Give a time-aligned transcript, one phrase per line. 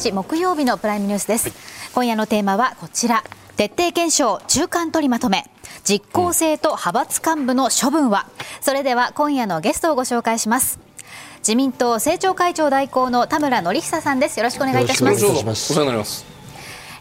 [0.00, 1.58] 1月25日木曜日のプライムニュースです、はい、
[1.94, 3.22] 今夜のテーマはこちら。
[3.56, 5.44] 徹底検証中間取りまとめ。
[5.84, 8.26] 実効性と派閥幹部の処分は、
[8.62, 10.80] それでは今夜のゲストをご紹介します。
[11.40, 14.38] 自民党政調会長代行の田村典久さんです。
[14.38, 15.26] よろしくお願いいたします。
[15.26, 16.24] お世話になります。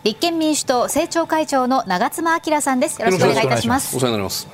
[0.04, 3.02] 立憲民主党政調会長の長妻昭さんです。
[3.02, 3.96] よろしくお願いいたします。
[3.96, 4.48] お世話になります。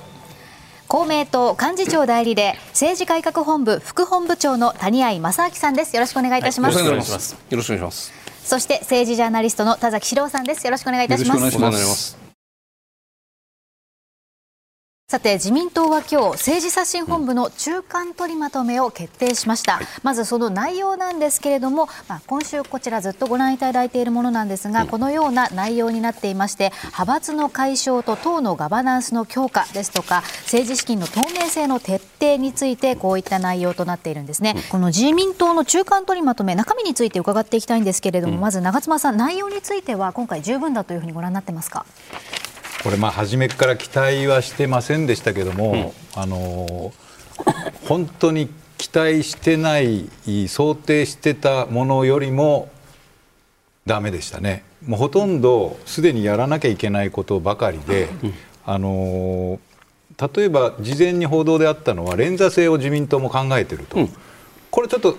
[0.88, 5.96] 公明党幹事長代理で政治改革本部副本部長の谷合正明さんです。
[5.96, 10.66] よろしくお願いいたします、はい、よろしくお願いしますそして政治ジャーナリストの田崎史郎さんです。
[10.66, 12.25] よろしくお願いいたします。
[15.16, 41.86] さて自民党は今日政治刷新本部の中間取りまとめを決定しました、まずその内容なんですけれども、まあ、今週こちらずっとご覧いただいているものなんですが、このような内容になっていまして派閥の解消と党のガバナンスの強化ですとか政治資金の透明性の徹底についてこういった内容となっているんですね、この自民党の中間取りまとめ中身について伺っていきたいんですけれども、まず長妻さん内容については今回十分だというふうにご覧になってますか？
[42.86, 45.72] これまあ初めから期待はしてませんでしたけども、
[46.16, 46.94] うん、あの
[47.88, 48.48] 本当に
[48.78, 50.08] 期待してない
[50.48, 52.70] 想定してたものよりも
[53.88, 54.64] ダメでしたね。
[54.86, 58.34] もうほとんどすでにやらなきゃいけないことばかりで、うん、
[58.68, 59.60] あの
[60.36, 64.10] 例えば事前に報道であったのは連座制を自民党も考えていると、うん、
[64.70, 65.18] これちょっと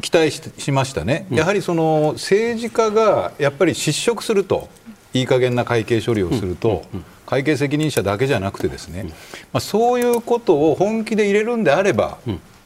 [0.00, 4.68] 期待しましたね、やはりその政治家がやっぱり失職すると
[5.14, 6.84] いい加減な会計処理をすると、
[7.24, 9.04] 会計責任者だけじゃなくてですね、
[9.52, 12.18] まあ、そういうことを本気で入れるんであれば、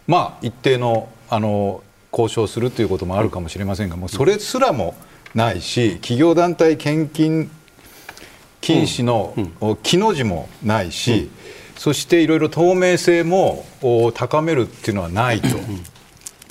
[0.06, 4.94] まあ、一定のあの交渉するということもあるかもしれませんがもうそれすらも
[5.34, 7.50] ないし企業団体献金
[8.62, 9.34] 禁止の
[9.82, 11.30] 木の字もないし、
[11.76, 13.64] そしていろいろ透明性も
[14.14, 15.48] 高めるっていうのはないと。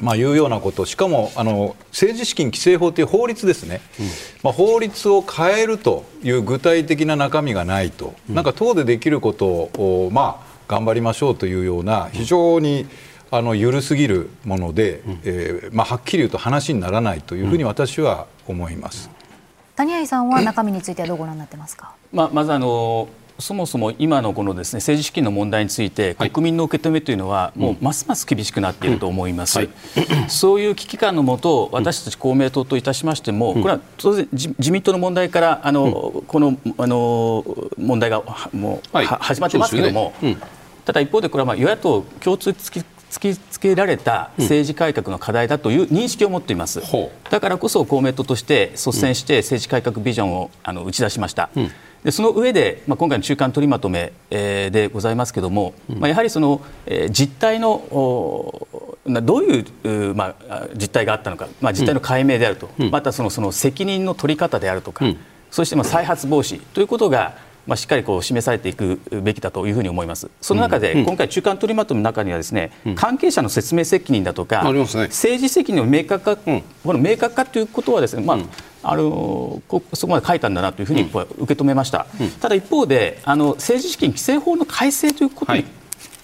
[0.02, 4.06] まあ、いうようなこと、しかもあの政治資金規正法という法律ですね、うん、
[4.44, 12.86] まあ、法律を変えるという具体的な中身がないと、うん、なんか党でできることを、まあ、頑張りましょうというような、非常に
[13.32, 19.10] あの緩すぎるもので、うん、えー、まあ、はっきり言うと話にならないというふうに私は思います。
[19.76, 21.94] 谷合さんは中身についてはどうご覧になってますか？
[22.12, 23.08] まあ、まずあの
[23.40, 29.60] そもそも今のこのですね政治資金の問題について国民の受け止めというのはもうますます厳しくなっていると思います、
[30.28, 37.46] そういう危機感のもと私たち公明党といたしましてもこれは当然自民党の問題からあのこのあの
[37.78, 40.14] 問題がもう始まってますけれども、
[40.86, 46.82] ただ一方でこれはまあ与野党共通突き突きつけられた政治改革の課題だという認識を持っています、
[47.30, 51.50] だからこそ公明党として率先して政治改革ビジョンをあの打ち出しました。
[52.08, 57.86] うんでその上で、まあ、今回の中間取りまとめ、えー、でございますけれども、うん、まあ、やはりその、えー、実態の
[59.06, 65.18] どういう、まあ、実態があったのか、まあ、実態の解明であると、うん、またそのその責任の取り方であるとか、うん、
[65.52, 67.36] そしてまあ再発防止ということが
[67.68, 70.30] まあ、しっかりこう示されていくべきだというふうに思います。
[70.42, 78.38] その中で、今回、中間取りまとめの中にはですね、関係者の説明責任だとか、政治責任の明確化、この明確化ということはですね、まあ
[78.84, 79.62] あの
[79.94, 82.08] そこまで書いたんだなというふうに受け止めました、
[82.40, 85.66] ただ一方であの政治資金規正法の改正ということに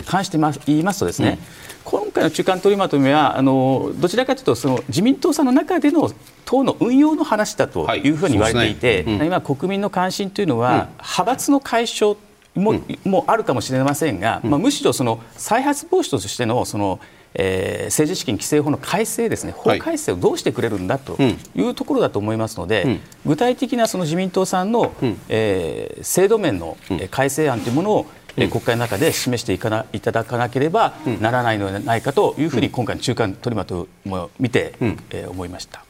[0.05, 1.39] 関して言いますとですね、
[1.83, 6.11] 今回の中間取りまとめはあのどちらかというとその自民党さんの中での
[6.45, 9.05] 党の運用の話だというふうに言われていて、はい。
[9.05, 9.15] ね。
[9.15, 12.17] うん、今、国民の関心というのは、うん、派閥の解消
[12.55, 16.99] もうん、もあるかもしれませんが、まあ、むしろその再発防止としてのその
[17.35, 21.17] えー、政治資金規正法の改正ですね法改正をどうしてくれるんだと
[21.55, 26.77] いうところだと思いますので、具体的なその自民党さんの、うん、えー、制度面の
[27.09, 28.05] 改正案というものを
[28.35, 35.83] 国会の中で示していかないただかなければならないのではないかというふうに今回の中間取りまとめを見て、うん、えー、思いました。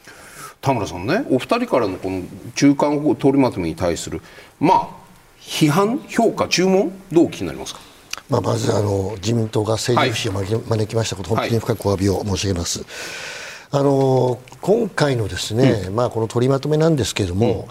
[0.61, 2.23] 田村さんねお二人からのこの
[2.55, 4.21] 中間取りまとめに対する
[4.59, 4.89] まあ
[5.39, 7.81] 批判評価注文どう気になりますか？
[8.29, 12.85] まあ、まずあの自民党が政治不信を招き,、ましたこと、本当に深くお詫びを申し上げます。
[13.69, 17.65] あの今回のですね、うん、まあ、この取りまとめなんですけれども、うん、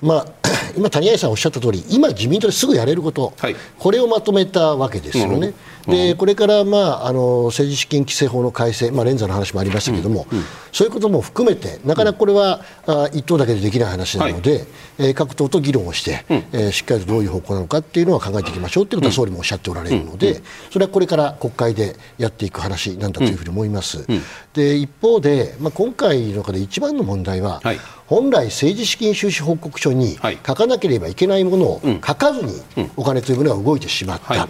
[0.00, 0.26] まあ、
[0.76, 5.54] 今、谷合さんおっしゃった通り、今、自民党ですぐやれること、はい、これをまとめたわけですよね。
[5.86, 10.26] うん、でこれから、まあ、あの政治資金規正法の改正、まあ、連座の話もありましたけれども、
[10.72, 14.66] そういうことも含めて、なかなかこれは、あ一党だけでできない話なので、はい、
[14.98, 24.06] えー、各党と議論をして、うん、えー、しっかりとどういう方向なのかっていうのは考えていきましょうということは総理もおっしゃっておられるので、それはこれから国会でやっていく話なんだというふうに思います。
[24.54, 32.52] で一方で、まあ、今回の中で一番の問題は、はい、本来、政治資金収支報告書に書かなければいけないものを書かずに
[32.96, 34.48] お金というものが動いてしまった、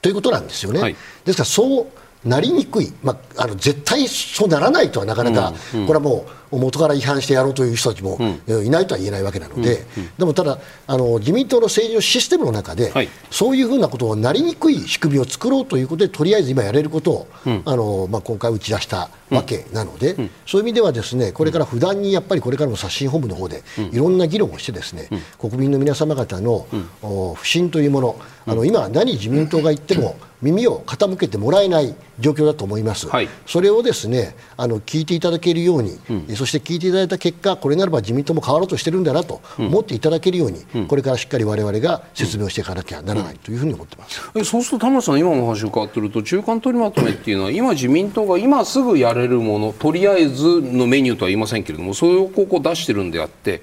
[0.00, 0.96] ということなんですよね。
[1.24, 1.86] ですからそう
[2.24, 5.52] なりにくい、まあ、あの絶対そうならないとはなかなか、
[5.86, 8.18] これはもう元から違反してやろうという人たちも
[8.48, 9.84] いないとは言えないわけなので、
[10.16, 17.28] でもただあの、自民党の政治のシステムの中で、はい、そういうふうなことをなりにくい仕組みを作ろうということで、とりあえず今やれることを、
[17.64, 20.16] あのまあ、今回打ち出したわけなので、
[20.46, 23.62] そういう意味ではですねこれから不断にやっぱりこれからの刷新本部の方で
[23.92, 25.08] いろんな議論をしてですね、
[25.38, 26.66] 国民の皆様方の、
[27.34, 53.62] 不信というものあの今何自民党が言っても耳を傾けてもらえない状況だと思います、はい、それをですねあの聞いていただけるように、うん、そして聞いていただいた結果、これならば自民党も変わろうとしてるんだなと思っていただけるように、うん、これからしっかりわれわれが説明をしていかなきゃならないというふうに思ってます、うん、そうすると、田村さん、今の話を伺っていると、中間取りまとめっていうのは、今、自民党が今すぐやれるもの、とりあえずのメニューとは言いませんけれども、それをここ出してるんであって、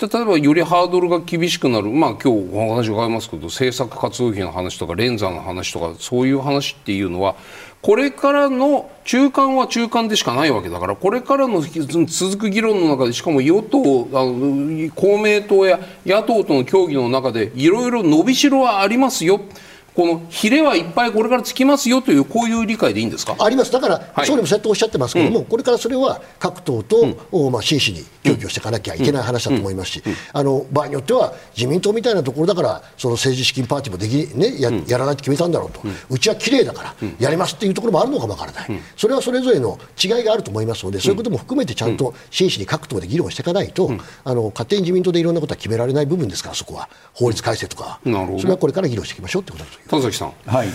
[0.00, 7.36] 例えばよりハードルが厳しくなる、まあ今日お話伺いますけど政策活動費の話とか連座の話とかそういう話っていうのは
[7.82, 19.40] これからの中間は中間でしかないわけだからこれからの続く議論の中でしかも与党あの公明党や野党との協議の中でいろいろ伸びしろはありますよ。
[19.94, 23.36] このヒレはいっぱいこれからつきますよというこういう理解でいいんですか？
[23.38, 30.02] あります、だから、はい、総理もそうやっておっしゃってますけれども、うん、これからそれは各党と、うん、まあ、真摯に協議をしていかなきゃいけない話だと思いますし、
[30.32, 43.90] あの場合によっては自民党みたいなところだからその政治資金パーティーもでき、ね、ややらないと決めたんだろうと、うちは綺麗だからやりますっていうところもあるのかもわからない、それはそれぞれの違いがあると思いますので、そういうことも含めてちゃんと真摯に各党で議論していかないと、
[44.24, 48.10] あの勝手に自民党でいろんなことは決められない部分ですから、そこは法律改正とか、そ
[48.46, 50.32] れはこれから議論していきましょうってことだと田崎さん。
[50.46, 50.68] はい。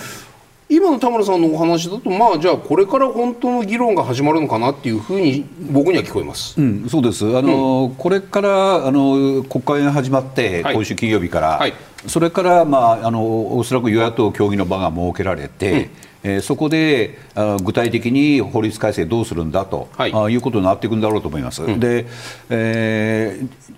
[0.69, 7.25] 今の田村さんのお話だと、まあ、じゃあこれから本当の議論が始まるのかなっていうふうに僕には聞こえます、うん、そうです。
[7.37, 11.73] あの、うん、これからあの国会が始まって、今週金曜日から、はい、
[12.07, 15.89] それから、まあ、あのおそらく与野党協議の場が設けられて、うん。
[16.23, 21.63] えー、そこであ具体的に法律改正どうするんだと、はい、あいうことになっていくんだろうと思います。
[21.63, 22.07] うん、で、
[22.49, 23.76] えー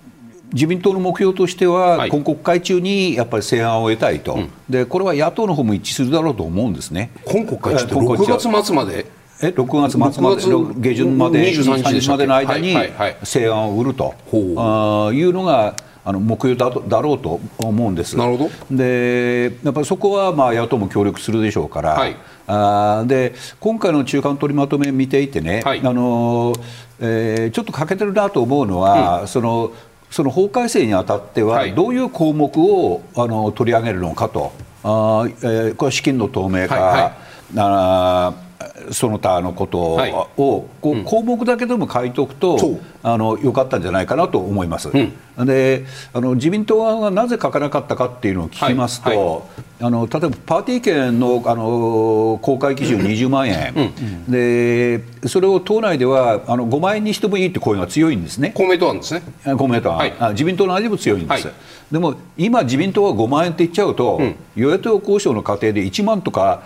[0.52, 7.10] 自民党の目標としては、はい、今国会中にやっぱり成案を得たいと、うん、でこれは野党の方も一致するだろうと思うんですね。
[7.24, 9.06] 今国会中って6月末まで？
[9.42, 12.76] え6月末まで下旬まで23日までの間に
[13.24, 15.74] 成案を売ると、はい、いうのが
[16.04, 18.16] あの目標だだろうと思うんです。
[18.16, 18.76] なるほど。
[18.76, 26.52] でやっぱりそこはまあ野党も協力するでしょうから、はい、あで今回の中間取りまとめ見ていてね、はい、あの
[27.02, 29.72] えー、ちょっと欠けてるなと思うのは、うん、その
[30.10, 34.52] その法改正にあたっては、どういう項目をあの取り上げるのかと、
[34.82, 37.12] あえー、これは資金の透明化、はいはい、
[37.56, 38.34] あ
[38.90, 42.72] その他のことを、はい、こう項目だけでも書いておくと、う。
[42.72, 44.90] ん、あのよかったんじゃないかなと思います。
[44.90, 49.18] うん、であの自民党側がなぜ書かなかったかっていうのを聞きますと、はい。
[49.18, 49.40] はい、
[49.80, 58.50] あの例えばパーティー券のあの公開基準20万円、うん、でそれを党内ではあの5万円にしてもいいって声が強いんですね。
[58.54, 59.22] 公明党案ですね。
[59.56, 61.48] 公明党案、はい、自民党の間でも強いんです。
[61.90, 64.20] でも今自民党は5万円って言っちゃうと、
[64.54, 66.62] 与野党交渉の過程で1万とか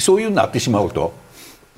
[0.00, 1.19] そういうになってしまうと。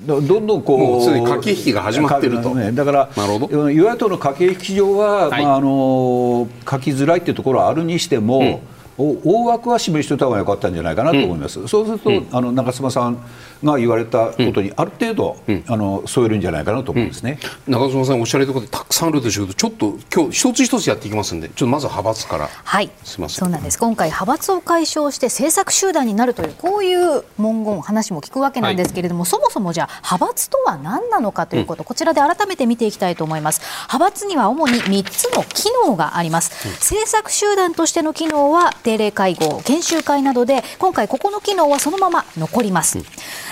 [0.05, 8.59] どんどんこうすでに駆け引きが始まってると、ね、だから与野党の駆け引き上は、はい、まあ、あの書きづらいっていうところはあるにしても、うん
[8.97, 13.17] 大枠は示しておいた方が良かったんじゃないかなと思います、うん、そうすると、うん、あの長妻さん
[13.63, 19.47] が言われたことにある程度、うん、あの添えるんじゃないかなと思うんですね、長妻さんおっしゃるところでたくさんあるでしょう。
[19.47, 22.47] けどちょっと今日一つ一つやっていきますんでちょっとまず派閥から。
[22.47, 22.89] はい。
[23.03, 23.39] すみません。
[23.39, 23.79] そうなんです。
[23.79, 33.61] 今回派閥を解消して政策集団になるというこういう文言話も聞くわけなんですけれども、はい、そもそもじゃあ派閥とは何なのかということ、こちらで改めて見ていきたいと思います。
[33.87, 42.99] 派閥には主に3つの機能があります、政策集団としての機能は定例会合研修会などで今回ここの機能はそのまま残ります、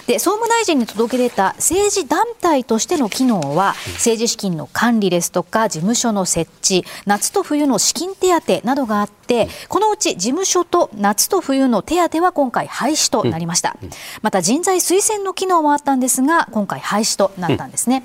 [0.08, 13.78] で総務大臣に届け出た政治団体としての機能は政治資金の管理ですとか事務所の設置夏と冬の資金手当などがあってこのうち事務所と夏と冬の手当は今回廃止となりました
[14.22, 16.02] また人材推薦の機能もあったん。
[16.02, 18.04] ですが今回廃止となったんですね、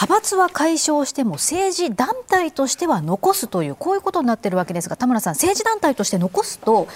[0.00, 6.86] 派閥は解消しても政治団体としては残すというこういうことになっているわけですが田村さん政治団体として残すと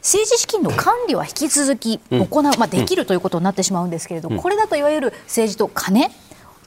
[0.00, 6.10] 政治資金の管理は引き続き行う、まあ、できるということになってしまうんですけれど、これだといわゆる政治と金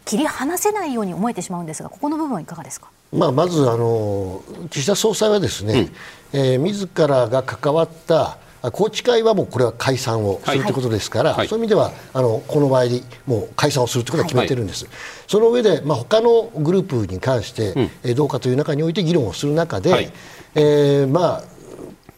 [0.05, 4.41] 切り離せないように思えてしまうんですがここの部分はいかがですか、まあ、まずあの
[4.72, 5.91] 岸田総裁はですね、
[6.34, 14.94] うん、えー、自らが関わった宏池会はもうこれは解散をするということですから、はい、そういう意味ではあのこの場合にもう解散をするということは決めてるんです、はい、
[15.28, 20.12] その上で、まあ他のグループに関して、うん、えどうかという中において議論をする中で、はい、
[20.56, 21.44] えー、まあ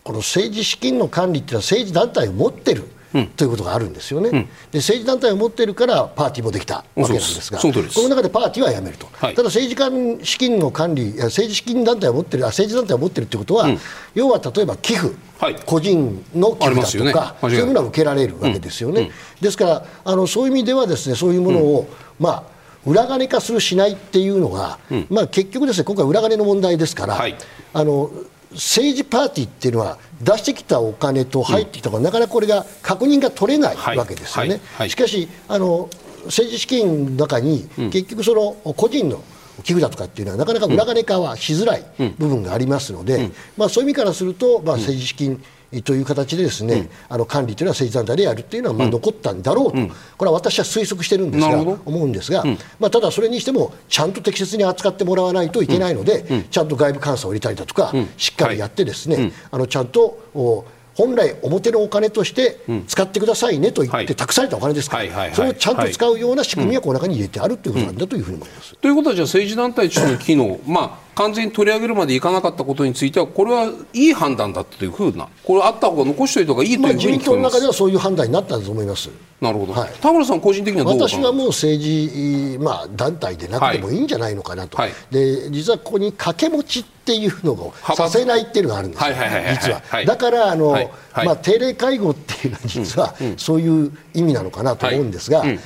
[0.04, 2.90] この政治資金の管理っていうのは政治団体を持ってる
[3.36, 4.30] ということがあるんですよね、
[4.72, 9.36] で政治団体を持っているからパーティーもできたわけなんですが、この中でパーティーはやめると、はい。
[9.36, 13.70] ただ政治家資金の管理、政治資金団体を持っている、あ政治団体を持っているということは、
[14.14, 15.56] 要は例えば寄付、はい。
[15.66, 17.58] 個人の寄付だとか、間違いない。
[17.58, 19.12] そういうものは受けられるわけですよね。
[19.42, 21.88] ですからあの、そういう意味ではですねそういうものを、
[22.20, 22.44] まあ
[22.86, 27.36] 裏金化するしないっていうのが、まあ、結局ですね今回裏金の問題ですから、はい。
[27.74, 28.10] あの
[28.52, 33.98] 政治パーティーっていうのは出してきたお金と入ってきたお金、なかなかこれが確認が取れないはい。
[33.98, 34.52] わけですよね。
[34.52, 34.62] はい。
[34.78, 34.90] はい。
[34.90, 35.90] しかしあの
[36.26, 39.24] 政治資金の中に、結局その個人の
[39.64, 41.86] 寄付だとかっていうのはなかなか裏金化はしづらい
[42.18, 45.44] 部分がありますので、まあ、そういう意味からすると、まあ、政治資金
[45.84, 52.44] という形でですね、あの管理というのは政治団体でやるっていうのはまあ残ったんだろうと、これは私は推測してるんですが思うんですが、
[52.80, 64.04] まあ、ただそれにしてもちゃんと適切に扱ってもらわないといけないので、ちゃんと外部監査を入れたりだとか、しっかりやってですね、あのちゃんとお本来表のお金として使ってくださいねと言はい。
[64.04, 65.10] って託されたお金ですから、はい。
[65.10, 65.28] はい。
[65.28, 65.36] はい。
[65.36, 68.76] それをちゃんと使うような仕組みがこの中に入れてあるということなんだというふうに思います。
[68.76, 77.42] ということはじゃあ政治団体としての機能、まあ、完全に取り上げるまでいかなかったことについてはこれはいい判断だったというふうなこれあった方が残しておいた方がいいとまあ、いうふうに自民党の。
[77.42, 79.10] 中ではそういう判断になったと思います。
[79.42, 79.92] なるほど、はい。
[80.02, 84.92] 田村さん個人的には私はもう政治、まあ、団体でなくてもいいんじゃないのかなと、はい。
[85.12, 89.16] で実はここに掛け持ちっていうのをさせないっていうのがあるんですよ、
[89.62, 90.06] 実は、はい。
[90.06, 90.90] だからあの、はい。
[91.12, 91.26] はい。
[91.26, 95.58] まあ、定例会合っていうのは実はそういう意味なのかなと思うんですが、例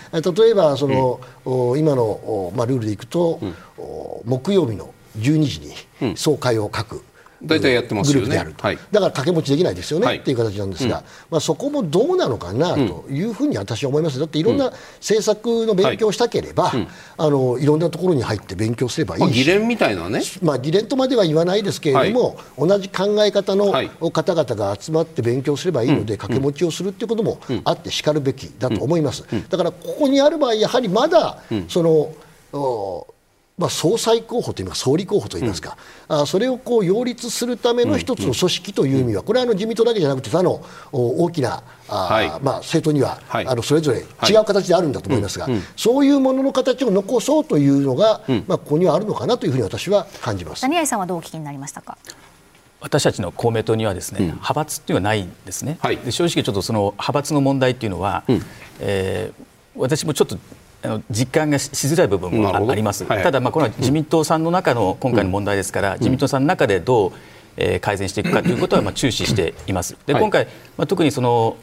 [0.50, 3.40] えばその、お今の、おまあ、ルールでいくと、
[3.78, 5.44] お木曜日の12
[6.00, 7.04] 時に総会を書く。
[7.46, 8.28] 大体やってますよね。
[8.28, 8.76] グループであると、はい。
[8.78, 10.18] だから掛け持ちできないですよね、はい。
[10.18, 16.88] っていう形なんですが、まあ、そこもどうなのかなというふうに私は思います、だっていろんな政策の勉強をしたければ、い。
[17.18, 23.90] あのいろんなところに入って勉強すればいまあ、いし、議連みたいなね、まあ、議連とまでは言わないですけれども、同じ考え方のはい。
[24.14, 32.14] 方々が集まって勉強すればいいので、掛け持ちをするっていうこともあってしかるべきだと思います、だからここにある場合、やはりまだ、その
[32.54, 33.13] お
[33.56, 42.28] まあ、総裁候補といいますか総理候補といいますか、あそれをこう擁立するための一つの組織という意味は、これはあの自民党だけじゃなくて他のお大きなあ、はい。
[42.28, 43.48] まあ、政党には、はい。
[43.48, 44.02] あのそれぞれ違
[44.38, 50.62] う形であるんだと思いますが、そういうものの形を残そうというのが、まあ、ここにはあるのかなというふうに私は感じます。
[50.62, 51.98] 谷合さんはどうお聞きになりましたか？
[52.82, 55.98] 私たちの公明党にはですね、派閥っていうのはないんですね、はい。
[55.98, 58.24] で正直ちょっとその派閥の問題っていうのは、
[58.80, 59.44] えー
[59.76, 60.38] 私もちょっと
[60.84, 63.18] あの実感がししづらい部分もああります、はい。
[63.18, 67.12] はいただ、まあ、これは自民党さんの中の今回の問題ですから、自民党さんの中でどう、
[67.56, 69.96] えー改善していくかということはまあ注視しています。
[70.06, 70.22] ではい。
[70.22, 70.46] 今回、
[70.78, 71.56] まあ、特にその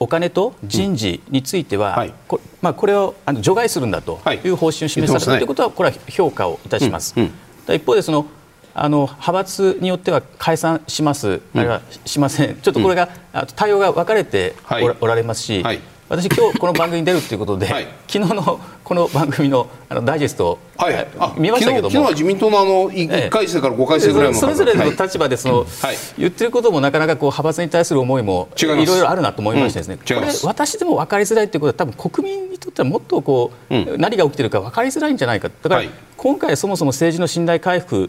[0.00, 2.12] お金と人事については、はい。
[2.26, 4.40] こまあ、これをあの除外するんだとはい。
[4.44, 7.14] いう方針を示されたということは、これは評価をいたします。
[7.16, 7.32] うん。
[7.68, 7.74] うん。
[7.74, 8.26] 一方でその
[8.74, 14.56] あの派閥によっては解散します、あるいはしません、ちょっとこれが、あ対応が分かれて
[15.00, 15.80] おられますし、はい
[16.14, 17.88] 私、今日この番組に出るということで、はい。
[18.06, 21.08] 昨日のこの番組のあのダイジェストを、はい。
[21.36, 21.90] 見ましたけども。
[21.90, 22.10] 昨日は。
[22.12, 23.16] 自民党のあのいええ。
[23.26, 24.90] 1回生から5回生ぐらいのそれぞれのはい。
[24.92, 25.96] 立場でその、はい。
[26.16, 30.46] 言ってることもなかなかこう派閥に対する思いもいろいろあるなと思いましてですね、これうん違います。
[30.46, 34.00] 私でも分かりづらいということは多分国民にとってはもっとこう、うん。
[34.00, 35.48] 何が起きてるか分かりづらいんじゃないか。
[35.48, 35.90] だから、はい。
[36.16, 38.08] 今回そもそも政治の信頼回復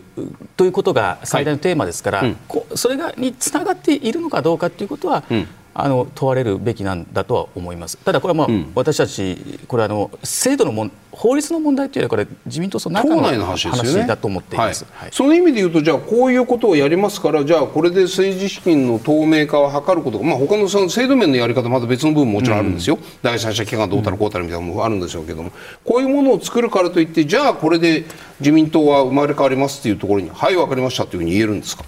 [0.57, 7.97] ということが最大のテーマですから、うんこそれがにつながっているのかどうかということは、んあの問われるべきなんだとは思います。
[7.97, 8.71] ただこれはまあ、ん。
[8.75, 13.69] 私たちこれはあの制度のもん法律の問題というよりはこれ自民党その中の話
[14.07, 14.85] だと思っています。
[15.11, 25.51] その意味で言うとじゃあこういうことをやりますからじゃあこれで政治資金の透明化を図ることが、まあ、他のその制度面のやり方まだ別の部分ももちろんあるんですよ、第三者機関どうたらこうたらみたいなのもあるんでしょうけども。
[25.83, 28.05] こういうものを作るからといってじゃあこれで
[28.39, 31.83] 自民党は生まれ変わりますっていうところにはい分かりましたというふうに言えるんですか？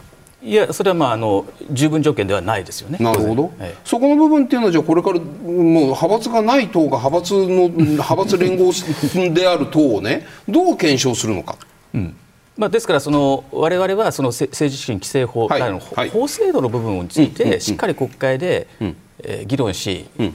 [0.47, 2.97] いや、それはまああの十分条件ではないですよね。
[3.01, 3.77] なるほど、ええ。
[3.83, 8.71] そこの部分っていうのはじゃあこれからもう派閥がない党が派閥の派閥連合
[9.33, 11.57] である党をねどう検証するのか。
[12.57, 15.59] まあ、ですからその、我々はそのせ政治資金規正法はい。
[15.59, 16.09] などのはい。
[16.09, 20.33] 法制度の部分について、しっかり国会で、えー議論し、えー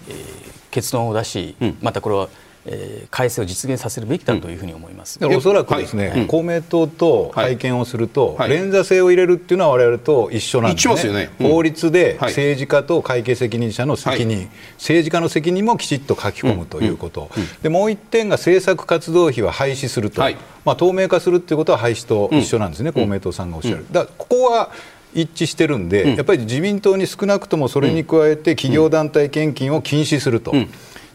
[0.70, 2.28] 結論を出し、またこれは、
[2.66, 5.18] えー改正を実現させるべきだというふうに思います。
[5.18, 6.26] だからおそらくですね、はいうん。
[6.26, 8.50] 公明党と会見をすると、はい。
[8.50, 10.94] 連座制を入れるっていうのは我々と一緒なんですね。
[10.94, 11.30] 一致しますよね。
[11.40, 11.50] うん。
[11.50, 12.30] 法律ではい。
[12.30, 14.48] 政治家と会計責任者の責任、はい。
[14.78, 17.30] 政治家の責任もきちっと書き込むということ、
[17.62, 20.36] でもう一点が政策活動費は廃止すると、はい。
[20.64, 23.84] まあ、透明化するっていうことは廃止と一緒なんですね、公明党さんがおっしゃる。
[23.90, 24.70] だからここは
[25.14, 30.54] 一致してるんで、やっぱり自民党に少なくともそれに加えて企業団体献金を禁止すると、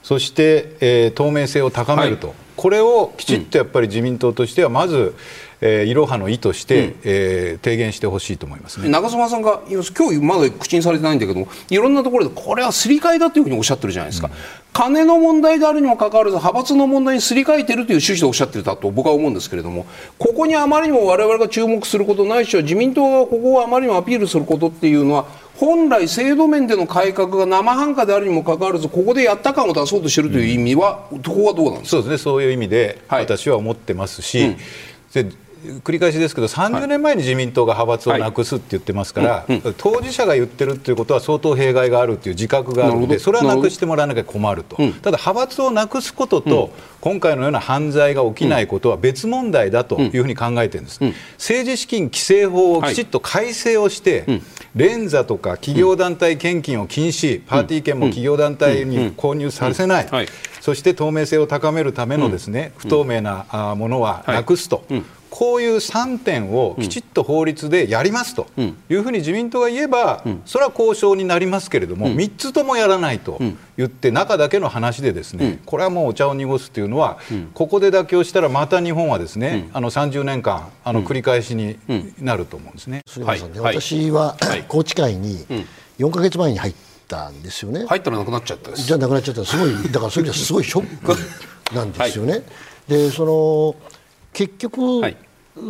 [0.08, 2.36] そして、えー透明性を高めると、はい。
[2.56, 5.14] これをきちっとやっぱり自民党としてはまず、
[5.60, 8.88] えー、いろはの意として、うん、えー、提言してほしいと思いますね。
[8.88, 14.34] 長妻さんが今日まだ口にされてないんだけどもいろんなところでこれはすり替えだというふうにおっしゃってるじゃないですか、うん、
[14.72, 19.86] 金の問題であるにもかかわらず派閥の問題にすり替えてるという趣旨でおっしゃってたと僕は思うんですけれども
[20.18, 25.26] ここにあまりにも我々が注目することないしは自民党がここをあまりにもアピールすることっていうのは
[25.60, 31.98] 本来制度面での改革が生半可であるにもかかわらずここでやった感を出そうとしているという意味は、うん、ここはどうなんですか？
[31.98, 32.18] そうですね。
[32.18, 34.58] そういう意味で私は思ってますし、はいうん
[35.84, 39.46] 繰り返しですけど30年前に自民党が派閥をなくすって言ってますから、
[39.78, 46.72] 当事者が言ってるっていうことは相当弊害があるっていう自覚があるのでそれはなくしてもらわなきゃ困ると、ただ派閥をなくすことと、
[47.02, 51.00] 今回のような犯罪が起きないことは別問題だというふうに考えてるんです、
[51.38, 54.26] 政治資金規正法をきちっと改正をして、
[54.76, 60.08] 連座とか企業団体献金を禁止、パーティー券も企業団体に購入させない、
[60.62, 64.86] そして透明性を高めるためのですね、不透明なものはなくすと。
[65.30, 68.48] こういう3点をきちっと法律でやりますと
[68.90, 73.40] いうふうに自民党が言えば、それは交渉になりますけれども、3つともやらないと
[73.78, 77.20] 言って、中だけの話で、ですねこれはもうお茶を濁すというのは、
[77.54, 81.78] ここで妥協したら、また日本はですね、あの30年間、あの繰り返しに
[82.20, 83.02] なると思うんですね。
[83.24, 84.38] はい、私は、
[84.70, 85.46] 宏池会に
[86.00, 86.74] 4か月前に入っ
[87.08, 87.86] たんですよね。
[87.88, 89.46] 入ったらなくなっちゃったじゃなくなっちゃった。
[89.46, 90.98] すごいだからそういう意味ではすごいショッ
[91.70, 92.44] クなんですよね。
[92.88, 93.76] でその
[94.38, 95.18] 結局、はい、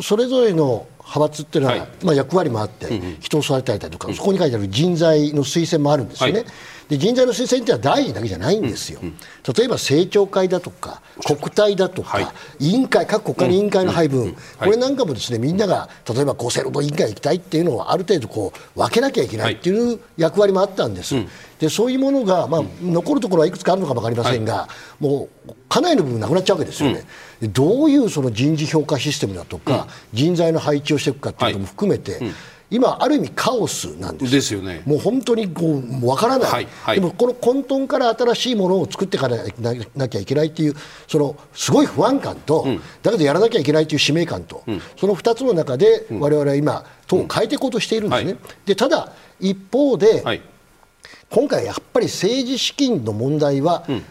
[0.01, 6.43] それぞれの派閥っていうのは、はい、まあ、役割もあって、人を育てたりとか、そこに書いてある人材の推薦もあるんですよね。
[6.89, 21.15] で人材の推薦ってのは大臣だけじゃないんですよ、例えば政調会だとか、国対だとか、委員会、各国会の委員会の配分、これなんかもですねみんなが例えば厚生労働委員会行きたいっていうのをある程度こう分けなきゃいけないっていう役割もあったんです。
[21.59, 24.69] でそういうものが、まあ、残るところはいくつかあるのかも分かりませんが、は
[25.01, 27.05] い、もうかなりの部分なくなっちゃうわけですよね、うん、
[27.41, 32.33] どういうその人事評価システムだとか、うん、人材の配置をしていくかということも含めて、はいうん。
[32.69, 34.81] 今、ある意味カオスなんですですよね。
[34.85, 39.37] もう本当にこう分からない、はいはい、でもこの混沌から新しいものを作っていかな
[40.09, 40.75] きゃいけないっていう
[41.07, 48.33] そのすごい不安感と、うん、だけどやらなきゃいけないという使命感と、うん、その2つの中でわれわれは今、党を変えていこうとしているんですね。
[48.33, 50.23] はい、でただ一方で、
[51.29, 54.03] 今回やっぱり政治資金の問題は、うん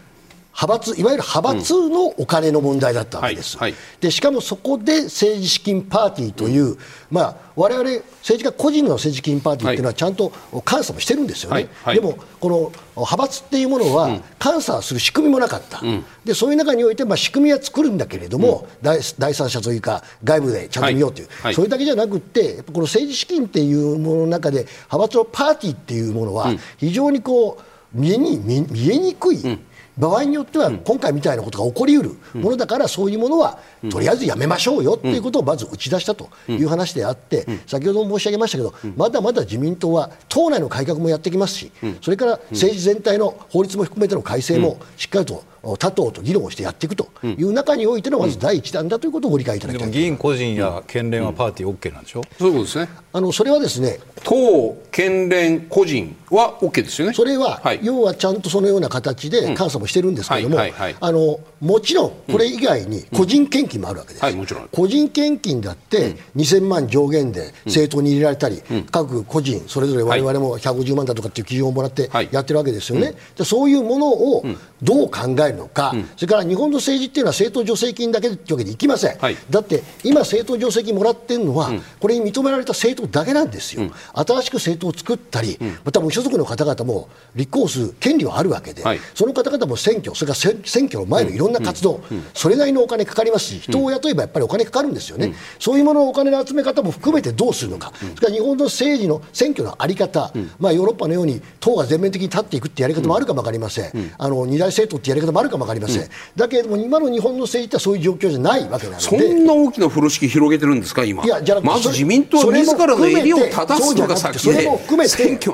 [0.59, 3.61] 派閥いわゆる派閥のお金の問題だったわけです、うん。
[3.61, 6.77] はいはい、でしかもそこで政治資金パーティーという、
[7.11, 8.03] まあ、われ政
[8.39, 10.33] 治家個人の政治資金パーティーというのはちゃんと
[10.67, 14.07] 監査もしてるんですよね、はい、でもこの派閥っていうものは
[14.43, 19.01] 監査する仕組みもなかった、うん、でそういう中において、まあ、仕組みは作るんだけれども、第
[19.35, 29.59] 三者というか外部でちゃんと見ようという、それだけじゃなくてこの政治資金っていうものの中で派閥のパーティーっていうものは非常にこう見えに見えにくい。
[29.97, 45.43] 場合によっては今回みたいなことが起こりうるものだからそういうものはとりあえずやめましょうよということをまず打ち出したという話であって先ほども申し上げましたけどまだまだ自民党は党内の改革もやってきますしそれから政治全体の法律も含めての改正もしっかりと
[45.75, 52.89] 他党と議論をしてやっていくという中においてのまず第一弾だということをご理解いただきたい、議員個人や県連はパーティー OK なんでしょ、うそういうことですね。
[53.13, 57.13] あのそれはですね党、県連、個人は OK ですよね。
[57.13, 64.69] それは、はい、要はちゃんとそのような形で監査もしてるんですけれども、あのもちろんこれ以外に個人献金もあるわけです、はい、もちろん。
[64.71, 74.43] 個人献金だって2000万上限で政党に入れられたり、各個人それぞれ我々も150万だとかっていう基準をもらってやってるわけですよね、でそういうものを
[74.81, 79.17] どう考えるのか、それから日本の政治っていうのは政党助成金だけというわけでいきません、
[79.49, 88.83] だって今政党助成金もらってるのは、これに認められた政党だけなんですよ、新しく政党を作ったり、また無所属の方々も立候補する権利はあるわけで、
[89.15, 92.01] その方々も選挙それから選挙の前のいろんな活動、
[92.33, 109.03] それなりのお金かかりますし人を雇えばやっぱりお金かかるんですよね、そういうもののお金の集め方も含めてどうするのか、それから日本の政治の選挙の在り方、まあ、ヨーロッパのように党が全面的に立っていくってやり方もあるかも分かりません、あの二大政党ってやり方もあるかも分かりません、だけれども今の日本の政治ってそういう状況じゃないわけなので。
[109.03, 111.23] そんな大きな風呂敷広げてるんですか今。
[111.23, 114.39] いやじゃまず自民党は自らの襟を正すのが先で。
[114.39, 115.49] それも含めて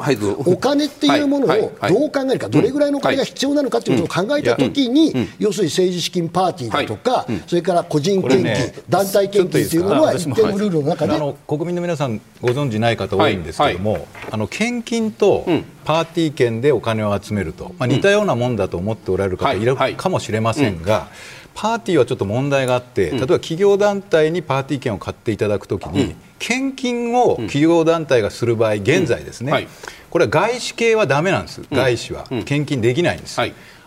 [0.45, 1.49] お金っていうものを
[1.87, 15.45] どう考えるか、どれぐらいのお金が必要なのかということを考えたときに、要するに政治資金パーティーだとか、それから個人献金、団体献金というものは一定のルールの中で、あの国民の皆さんご存じない方多いんですけども、あの献金と
[15.83, 21.07] パーティー券でお金を集めると、まあ、似たようなもんだと思っておられる方いるかもしれませんが、
[21.55, 29.67] パーティーはちょっと問題があって、例えば企業団体にパーティー券を買っていただくときに、献金を企業団体がする場合、現在ですね、
[30.09, 33.39] これは外資系はだめなんです、外資は、献金できないんです。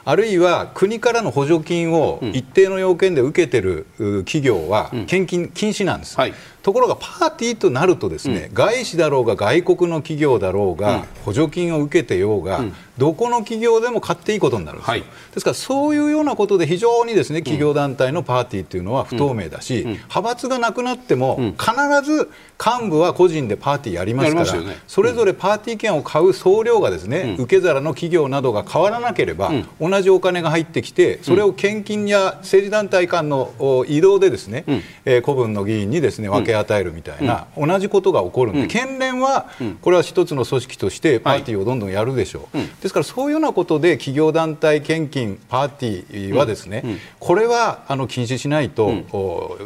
[0.08, 6.34] あるいは国からの補助金を一定の要件で受けてるう企業は献金禁止なんです、はい
[6.66, 12.64] ところがパーティーとなるとですね、外資だろうが外国の企業だろうが、補助金を受けてようが、
[12.98, 15.00] どこの企業でも買っていいことになるんですよ、はい。
[15.00, 15.06] で
[15.38, 24.78] すからそういうようなことで非常にですね企業団体のパーティーっていうのは不透明だし、派閥がなくなっても必ず幹部は個人でパーティーやりますからね。
[24.88, 34.64] それぞれパーティー券を買う総量がですね、受け皿の企業などが変わらなければ、同じお金が入ってきてそれを献金や政治団体間のお移動でですね、
[35.04, 39.46] えー古文の議員にですね分け与えるみたいな、同じことが起こるんで、県連は
[39.82, 46.82] これは一つの組織としてパーティーをどんどんやるでしょう、ですからそういうようなことで企業団体献金パーティーはですね、
[47.18, 49.58] これはあの禁止しないと、お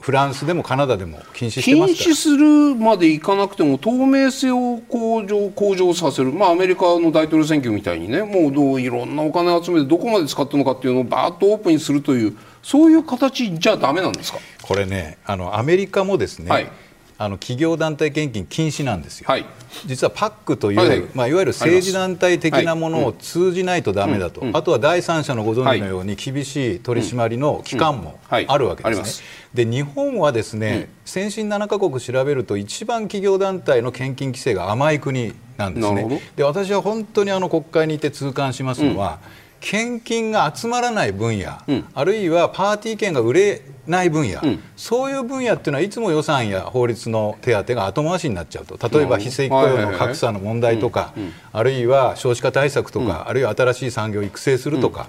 [0.00, 2.12] フランスでもカナダでも禁止して禁ますから。
[2.12, 14.38] 止するまでいかなくても透明性を向上向上させる、まあ、アメリカの大統領選挙みたいにねもうどういろんなお金を集めてどこまで使ってるのかっていうのをバーッとオープンにするというそういう形じゃダメなんですか？
[14.62, 16.70] これねあのアメリカもですね、はい。
[17.18, 19.46] あの企業団体献金禁止なんですよ、はい。
[19.86, 20.98] 実はパックという、はいはい。
[20.98, 28.46] いまあ、いわゆる政治団体的なものを通じないとだめだと、あとは第三者のご存知のように厳しい取り締まりの機関もはい。
[28.48, 29.26] あるわけですね。
[29.54, 36.20] で日本はですね、先進7カ国調べると一番企業団体の献金規制が甘い国なんですね。
[36.34, 39.20] で私は本当にあの国会にいて痛感しますのは、
[39.62, 41.52] 献金が集まらない分野、
[41.94, 44.40] あるいはパーティー券が売れない分野、
[44.76, 51.14] そういう分野っていうのはいつも予算や法律の手当が後回しになっちゃうと例えば非正規雇用の格差の問題とか、
[51.52, 55.06] あるいは少子化対策とか、あるいは新しい産業を育成するとか、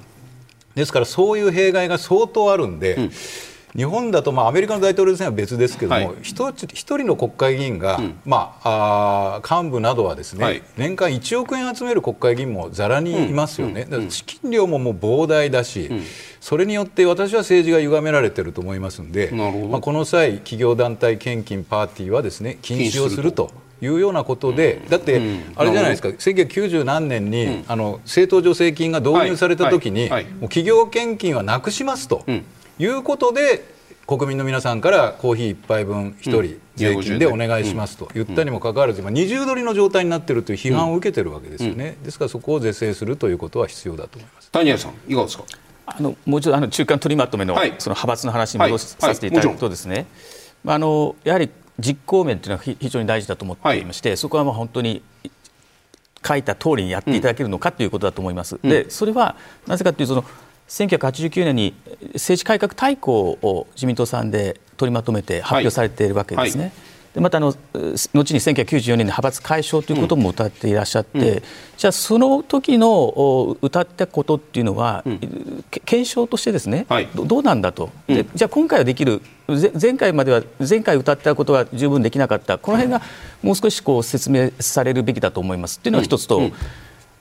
[0.76, 3.10] ですからそういう弊害が相当あるんで、
[3.76, 6.16] 日本だと、まあ、アメリカの大統領選は別ですけども、はい。
[6.22, 10.62] 一つ一人の国会議員が、まあ、あー幹部などはですね、はい。
[10.78, 15.90] 年間1億円集める国会議員もざらにいますよね、だから資金量ももう膨大だし、
[16.40, 23.52] それによって私は政治が歪められてると思いますんで、まあ、この際、企業団体献金パーティーはですね禁止をすると。
[23.82, 25.22] いうようなことで、だって、
[25.58, 30.10] あれじゃないですか、1990何年に、あの政党助成金が導入された時に、はい。
[30.10, 30.24] はい。
[30.24, 30.32] はい。
[30.34, 32.24] もう企業献金はなくしますと、
[32.80, 33.66] いうことで、
[34.06, 44.52] 国民の皆さんからコーヒー1杯分1人税金でお願いしますと言ったにもかかわらず、今、二重取りの状態になっているという批判を受けてるわけですよね、ですからそこを是正するということは必要だと思います。
[44.52, 45.46] 谷谷さんいかがですか？
[45.86, 47.76] あのもう一度あの中間取りまとめの,、はい。
[47.78, 50.06] その派閥の話に戻させていただはいくとですね、
[50.64, 55.02] まあ、あのやはり実行面というのは非非常に大事だと思っていまして、そこはまあ本当に
[56.26, 58.60] 書いた通りにやっていただけるのかということだと思います。
[58.64, 59.36] でそれは
[59.68, 60.26] なぜかというとその
[60.68, 61.74] 1989年に
[62.14, 66.64] 政治改革大綱を自民党さんで取りまとめて発表されているわけですね。
[66.64, 66.74] はい。
[67.14, 71.44] でまたあの後に1994年に派閥解消ということも歌っていらっしゃって、
[71.78, 75.04] じゃあその時のお歌ったことっていうのは、
[75.70, 77.10] け検証としてですね、はい。
[77.14, 79.22] どどうなんだと、でじゃあ今回はできる
[79.56, 82.58] ぜ前回までは前回歌ったことは十分できなかった。
[82.58, 83.02] この辺が
[83.44, 85.78] もう少しこう説明されるべきだと思います。
[85.78, 86.50] っていうのが一つと、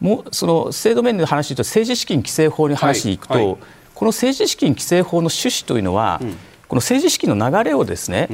[0.02, 3.46] もうその制度面で話でと政治資金規正法に話に行くと、はい。
[3.46, 3.56] はい
[3.94, 6.18] この政治資金規正法の趣旨というのは、
[6.66, 8.28] この政治資金の流れをですね、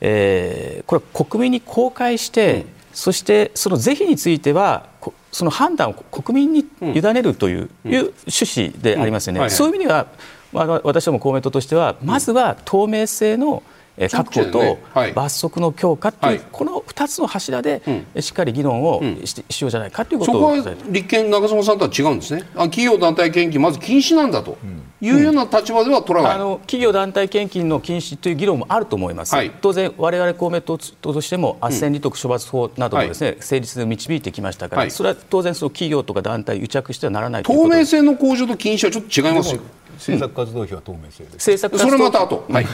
[0.00, 9.42] えーこれは国民に公開して、そしてその是非についてはこその判断を国民に委ねるという,、いう趣旨でありますよね、うん。
[9.42, 9.56] はいはい。
[9.56, 10.06] そういう意味では、
[10.52, 13.77] まあ、私ども公明党としてはまずは透明性のえー
[14.10, 15.12] 確保とはい。
[15.12, 16.40] 罰則の強化という、はい。
[16.52, 17.82] この2つの柱で、
[18.14, 24.56] えしっかり議論をししようじゃないかというこそこはとを伝えて立憲、中曽さんとは違うんですね、あ企業団体献金、まず禁止なんだと。
[25.00, 29.52] いうような立場では取らない、あの企業団体献金の禁止という議論もあると思います、はい。
[29.60, 34.90] 当然、われわれ公明党としても、斡旋利得処罰法などもです、ね成立で導いてきましたから、はい。
[34.90, 39.60] それは当然、その企業とか団体、癒着してはならない透明性の向上と禁止はちょっと違いますよ、
[39.98, 41.50] 政策活動費は透明性です。
[41.50, 42.66] 政策それまた後、はい、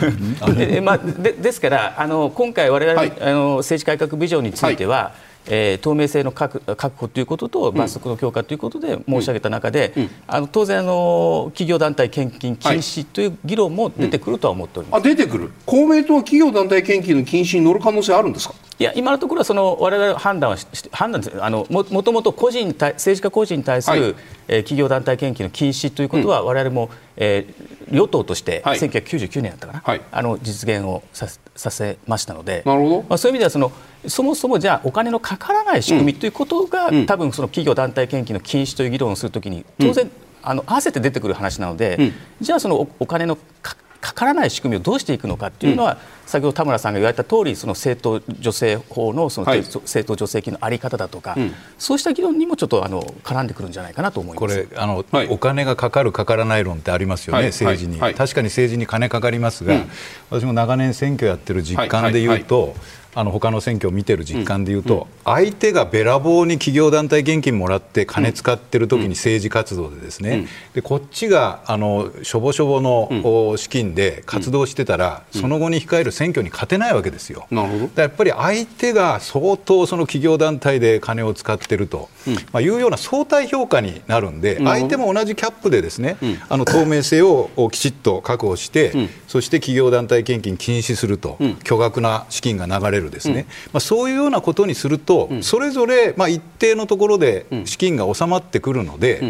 [0.54, 3.10] で まあ、でですからあの今回、われわはい。
[3.10, 5.12] れあの政治改革ビジョンについては、
[5.46, 9.92] えー透明性の確確保ということと罰則の強化ということで申し上げた中で、
[10.26, 15.00] あの当然あの、企業団体献金禁止という議論も出てくるとは思っております。
[15.00, 20.56] あ出てくる、公明党は企業団体献金の禁止に乗る可能性あるんですか、いや今のところはその我々判断は
[20.90, 24.14] 判断あのももともと個人政治家個人に対する、はい。
[24.48, 28.78] えー企業団体献金の禁止ということは、我々も、えー与党として、はい。
[28.78, 30.00] 1999年だったかな、はい。
[30.10, 32.62] あの実現をさせさせましたので。
[32.66, 32.96] なるほど。
[33.02, 33.72] まあ、そういう意味ではその
[34.06, 40.10] そもそもじゃあお金のかからない仕組みということが、多分その企業団体献金の禁止という議論をするときに当然、
[40.42, 49.60] あの合わせて出てくる話なので、じゃあそのおお金のかかからない仕組みをどうしていくのかっていうのは、先ほど田村さんが言われた通りその政党助成法のその、はい。
[49.60, 51.34] 政党助成金のあり方だとか、
[51.78, 54.64] そうした議論にもちょっとあの絡んでくるんじゃないかなと思います。
[54.64, 55.28] これあの、はい。
[55.28, 57.46] お金がかかるかからない論ってありますよね、はい。
[57.48, 58.14] 政治に、はい。
[58.14, 59.90] 確かに政治に金かかりますが、うん。
[60.30, 62.74] 私も長年選挙やってる実感で言うと、
[63.14, 77.46] あの他の選挙を見てる実感で言うと、相手がべらぼうに企業団体現金もらって金使ってる時に政治活動でですね、でこっちがあのしょぼしょぼの、お資金で活動してたら、その後に控える選挙に勝てないわけですよ。
[77.50, 78.02] なるほど。
[78.02, 82.08] やっぱり相手が相当その企業団体で金を使ってると、
[82.52, 86.16] まあ、いうような相対評価になるんで、相手も同じキャップでですね、
[86.48, 99.20] あの透明性をきちっと確保して、そして企業団体献金禁止すると、巨額な資金が流れるですね、まあ、そういうようなことにすると、それぞれまあ一定のところで資金が収まってくるので、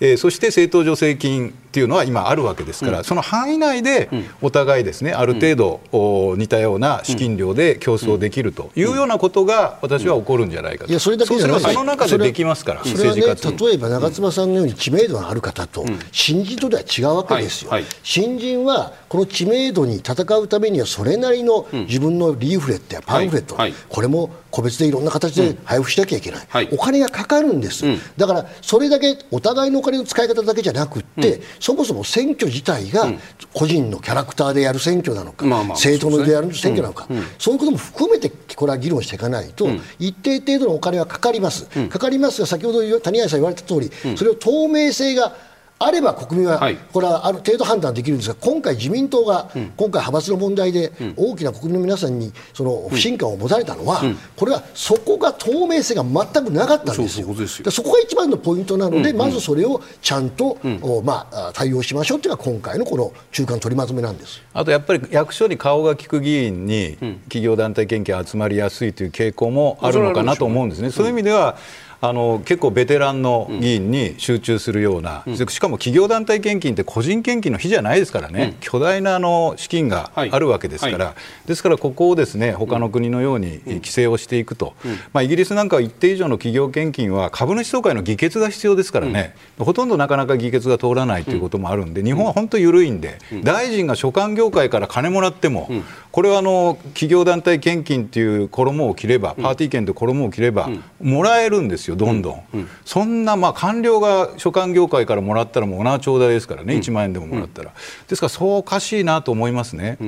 [0.00, 4.08] えーそして政党助成金っていうのは今あるわけですから、その範囲内で
[4.40, 11.60] お互いですねある程度、お似たような資金量で競争できるというようなことが私は起こるんじゃないかと、いやそれだけじゃない。
[11.60, 17.82] その中でできますから、それはね、例えば長妻さんのように知名度がある方と、新人とでは違うわけですよ、はい。
[17.82, 17.90] はい。
[18.02, 23.70] 新人はこの知名度に戦うためには、それなりの自分のリーフレットやパンフレット、はい。
[23.70, 23.78] はい。
[23.90, 26.68] これも個別でいろんな形で配布しなきゃいけない、はい。
[26.72, 27.84] お金がかかるんです、
[28.16, 33.08] だからそれだけお互いのお金の使い方だけじゃなくって、そもそも選挙自体が
[33.52, 37.08] 個人のキャラクターでやる選挙なのか、まあまあ政党のでやる選挙なのか、
[37.40, 39.66] そういうことも含めてこれは議論していかないと、
[39.98, 45.34] 一定程度のお金はかかります、かかりますが、先ほど谷谷さん言われた通り、それを透明性が
[45.78, 46.76] あれば国民ははい。
[46.76, 54.02] これはある程度判断できるんですが、今回、自民党が今回、派閥の問題で大きな国民の皆さんにその不信感を持たれたのは、
[54.36, 57.26] これはそこが透明性が全くなかったんですよ。
[57.70, 64.42] そこが一番のポイントなので、まずそれをちゃんと、おまあ、対応しましょうというのが今回のこの中間取りまとめなんです。
[64.54, 70.90] あとやっぱり役所に顔が利く議員に企業団体献金集まりやすいという傾向もあるのかなと思うんですね。
[70.90, 71.56] そういう意味では
[72.00, 80.30] あの結構ベテランの議員に集中するような、しかも企業団体献金って個人献金の比じゃないですからね、巨大なあの資金がはい。
[80.30, 81.14] あるわけですから、は
[81.46, 84.74] ですからここをですね他の国のように規制をしていくと、
[85.12, 95.70] まあ、イギリスなんかは一定以上の企業献金は株主総会の議決が必要ですからね、ほとんどなかなか議決が通らないということもあるんで、日本は本当緩いんで、大臣が所管業界から金もらっても、
[96.12, 100.68] これはあの企業団体献金っていう衣を着れば、パーティー券という衣を着れば、
[101.00, 102.42] もらえるんですよ、どんどん。
[102.84, 107.72] そんな、まあ、官僚が所管業界からもらったら、もうおな頂戴ですからね、1万円でももらったら。
[108.08, 109.98] ですから、そうおかしいなと思いますね。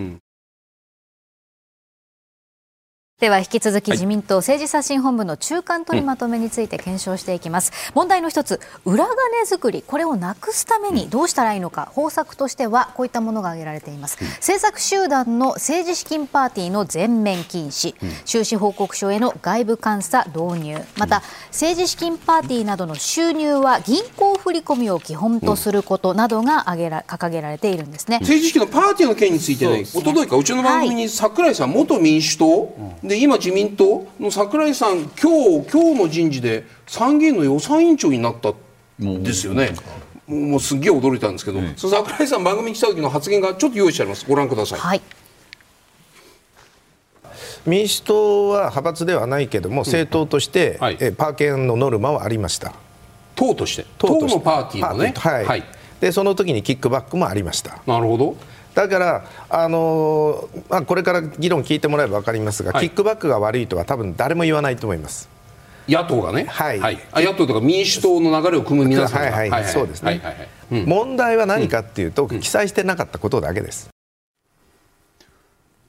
[3.20, 20.78] では引き続き自民党政治刷新本部の中間取りまとめについて検証していきます、問題の一つ裏金作りこれをなくすためにどうしたらいいのか方策としてはこういったものが挙げられています、政策集団の政治資金パーティーの全面禁止、収支報告書への外部監査導入。
[20.96, 38.53] また政治資金パーティーなどの収入は銀行振込を基本とすることなどが挙げら掲げられているんですね、政治資金のパーティーの件についてね、おとといか、うちの番組に櫻井さん、元民主党、で今、自民党の櫻井さん、今日今日の人事で参議院の予算委員長になった
[39.03, 39.75] んですよね。
[40.27, 44.79] もうもうすっげえ驚いたんですけど、その櫻井さん、番組に来た時の発言がちょっと用意してあります、ご覧ください。
[44.79, 45.01] はい。
[47.66, 50.99] 民主党は派閥ではないけども、政党として、はい。
[51.01, 52.75] えパーケンのノルマはありました。
[53.35, 54.38] 党として、党として。
[54.38, 55.64] のパーティーのね、パーティーはい。
[56.01, 57.79] でその時にキックバックもありました。
[57.87, 58.37] なるほど、
[58.78, 62.88] だから、あのーまあ、これから議論聞いてもらえば分かりますが、はい。
[62.88, 65.28] キックバックが悪いとは多分誰も言わないと思います。
[65.88, 66.80] 野党がね、はい。
[67.10, 70.10] あ野党とか民主党の流れを組む皆さんが、はいはいそうですね。
[70.10, 70.48] はいはいはい。
[70.70, 70.84] うん。
[70.84, 73.88] 問題は何かっていうと、記載してなかったことだけです。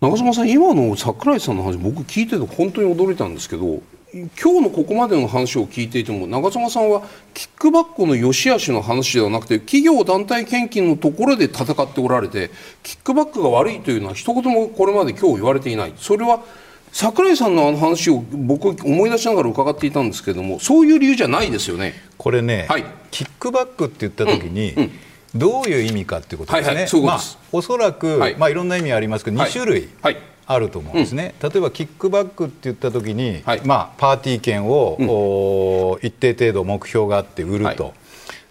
[0.02, 12.50] 長嶋さん、今の櫻井さんの話、僕聞いてて本当に驚いたんですけど、今日のここまでの話を聞いていても、長嶋さんはキックバックの良し悪しの話ではなくて、企業団体献金のところで戦っておられて、
[12.82, 16.44] キックバックが悪いというのは、一言もこれまで今日言われていない、それは
[16.92, 21.94] 櫻井さんのあの話を僕、思い出しながら伺っていたんですけれども、そういう理由じゃないですよね。
[22.18, 22.86] これね、はい。
[23.12, 24.74] キックバックって言ったときに、
[25.36, 27.20] どういう意味かっていうことですね、はいはい
[27.52, 28.36] おそらく、はい。
[28.38, 29.50] まあ、いろんな意味ありますけど、はい。
[29.50, 29.90] 2種類。
[30.02, 30.18] はい
[30.52, 33.62] あると思うんですね、例えばキックバックって言ったときに、はい。
[33.64, 34.98] まあ、パーティー券を、
[35.94, 37.84] お一定程度目標があって売ると。
[37.84, 37.94] はい。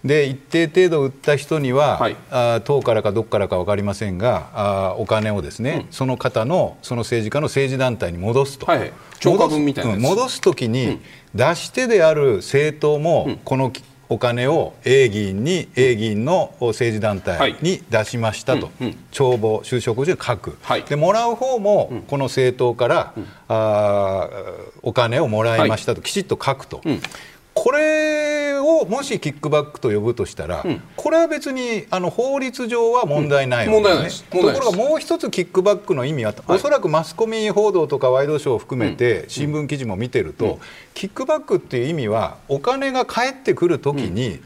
[0.04, 2.16] で一定程度売った人には、はい。
[2.30, 8.92] あー党からかどこからか分かりませんがあーお金をですね、その方のその政治家の政治団体に戻すと、はいはい。
[9.18, 10.00] 超過分みたいなやつ。
[10.00, 11.00] 戻すうん戻すときに、
[11.34, 13.72] 出し手である政党も、この
[14.08, 18.70] お金を A 議員に A 議員の政治団体に出しましたと、
[19.10, 20.82] 帳簿、収支報告書に書く、はい。
[20.82, 23.14] でもらう方もこの政党から、
[23.48, 26.80] あーお金をもらいましたと、きちっと書くと。
[27.62, 30.64] これをもしキックバックと呼ぶとしたら、
[30.96, 34.24] これは別にあの法律上は問題ないわけです問題ないです。
[34.24, 40.60] ところがもう一つキックバックの意味は、おそらくマスコミ報道とかワイドショーを含めて新聞記事も見てると、
[40.94, 44.40] キックバックっていう意味はお金が返ってくるときに、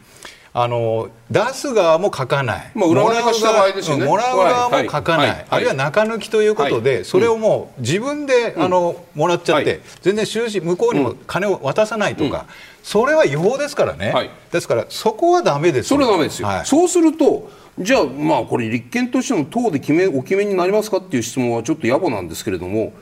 [0.55, 3.23] あの出す側も書かない、もらう側
[4.69, 9.81] も書かない、あるいは中抜きということで、それをもう自分で、あのもらっちゃって、はい。
[10.03, 12.45] 全然収支向こうにも金を渡さないとか、
[12.83, 14.31] それは違法ですからね、はい。
[14.51, 15.89] ですからそこはだめです。
[15.89, 16.67] それはダメですよ、はい。
[16.67, 22.93] そうすると、じゃあ、まあ、これ、立憲としての党で決めお決めになりますかっていう質問はちょっと野暮なんですけれども、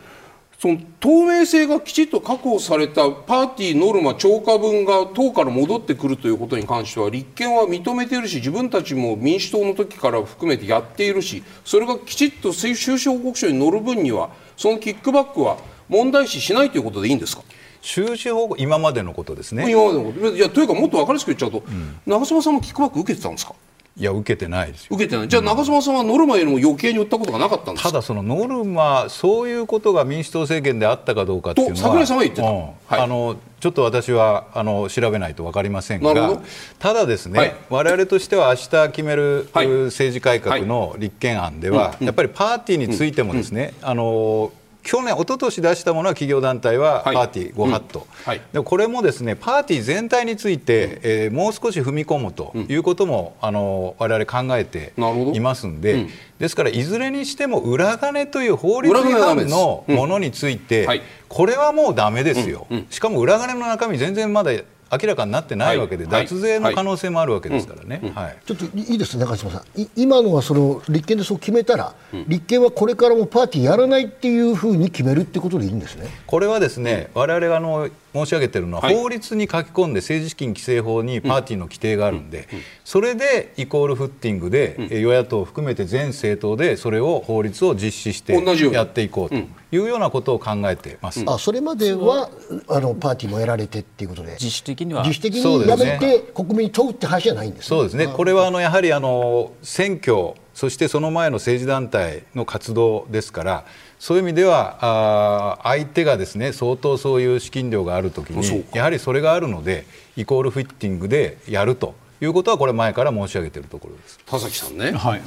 [0.60, 15.56] その透明性がきちっと確保されたパーティーノルマ超過分が党から戻ってくるということに関しては立憲は認めているし自分たちも民主党の時から含めてやっているしそれがきちっと収支報告書に載る分にはそのキックバックは
[15.88, 17.42] 問題視しないということでいいんですか？
[17.80, 19.72] 収支報告今までのことですね。
[19.72, 20.36] 今までのこと。
[20.36, 21.62] いやというかもっと分かりやすく言っちゃうと、
[22.06, 23.54] 長嶋さんもキックバック受けてたんですか？
[23.96, 24.88] いや受けてないですよ。
[24.92, 25.28] 受けてない。
[25.28, 27.90] じゃあ長嶋さんはノルマよりも余計に売ったことがなかったんですか？
[27.90, 32.48] ただそのノルマそういうことが民主党政権であったかどうかっていうのはと桜井さんは言ってた。
[32.48, 32.58] うん。
[32.60, 32.74] はい。
[33.00, 36.40] あのちょっと私はあの調べないと分かりませんが
[36.78, 37.54] ただですね、はい。
[37.68, 39.68] 我々としては明日決める、はい。
[39.68, 44.50] 政治改革の立憲案では、やっぱりパーティーについてもですね、あの
[44.82, 47.26] 去年、一昨年出したものは企業団体はパはい。
[47.28, 48.40] ーティー、ご法度、はい。
[48.52, 54.92] でこれもですねパーティー全体について、えーもう少し踏み込むということも、あの我々考えて
[55.34, 56.06] いますんで、
[56.38, 61.02] ですからいずれにしても裏金という法律違反のものについて、はい。
[61.28, 64.52] これはもうだめですよ、しかも裏金の中身、全然まだ
[64.92, 68.12] 明らかになってないわけで、はい脱税の可能性もあるわけですからね。
[68.14, 68.36] はい。
[68.44, 71.94] ちょっといいです中島さん、い今のはその立憲でそう決めたら、
[72.26, 76.08] 立憲はこれからもパーティーやらないっていうふうに決めるってことでいいんですね。
[76.26, 78.94] これはですね、我々があの申し上げているのは、はい。
[78.94, 82.48] 法律に書き込んで政治資金規正法にパーティーの規定があるんで、
[82.84, 88.80] それでイコールフッティングで、え与野党を含めて全政党でそれを法律を実施して同じように。
[88.80, 89.38] やっていこうとい
[89.72, 91.22] うようなことを考えてます。
[91.26, 92.30] あそれまでは
[92.68, 95.02] あのパーティーもやられてっていうことで、自主的には。
[95.02, 95.90] 自主的そうにですね。
[95.90, 97.68] やめて国民に問うって話じゃないんですね。
[97.68, 103.64] そうですね、これはあのやはりあの選挙、そしてその前の政治団体の活動ですから、
[104.00, 109.84] そういう意味では、あー相手がですね相当そういう資金量があるときに、やはりそれがあるので、
[110.16, 114.18] イコールフィッティングでやるということは、これ、前から申し上げているところです。
[114.24, 115.22] 田崎さんね、はい。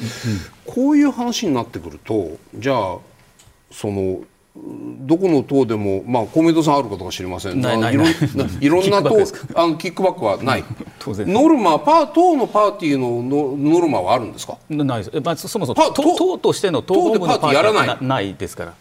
[0.66, 2.98] こういう話になってくるとじゃあ
[3.72, 4.22] その
[4.56, 7.60] どこの党でも、まあ、公明党さんあるかとか知りません。
[7.60, 8.16] ないないろんない。
[8.62, 9.16] いろんな党
[9.56, 10.64] あのキックバックはない。
[11.00, 11.34] 当然。
[11.34, 14.60] ノルマパー党のパーティーのノノルマはあるんですか？
[14.70, 17.88] ないです、まあ、そもそもパ党党としての党本部のパーティーやらない。
[17.88, 18.74] パーティーはないですから。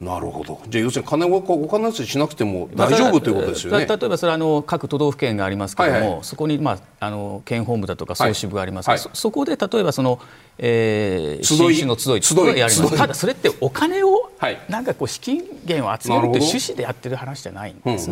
[0.00, 0.60] なるほど。
[0.68, 3.84] じゃあ要するに金をお金のせしなくても大丈夫ということですよね。
[3.84, 6.24] た例えばそれはあの各都道府県がありますけれども、はいはい。
[6.24, 9.00] そこに、まあ、あの県本部だとか総支部がありますが、はい。
[9.00, 10.20] そそこで例えばその、
[10.58, 12.96] えー、新種の集いとやります。
[12.96, 14.60] ただそれってお金を、はい。
[14.68, 18.08] なんかこう資金源を集めるという趣旨でやってる話じゃないんです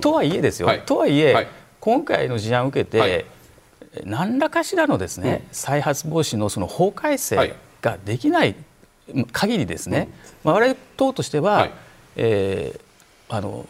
[0.00, 0.80] とはいえですよ、はい。
[0.86, 1.48] とはいえ、はい。
[1.80, 3.26] 今回の事案を受けて、はい。
[4.04, 8.54] 何らかしらのですね、再発防止のその法改正ができない
[9.32, 10.08] 限りですね、
[10.44, 11.72] まあ、我々党としては、はい。
[12.16, 12.80] えー
[13.32, 13.64] あの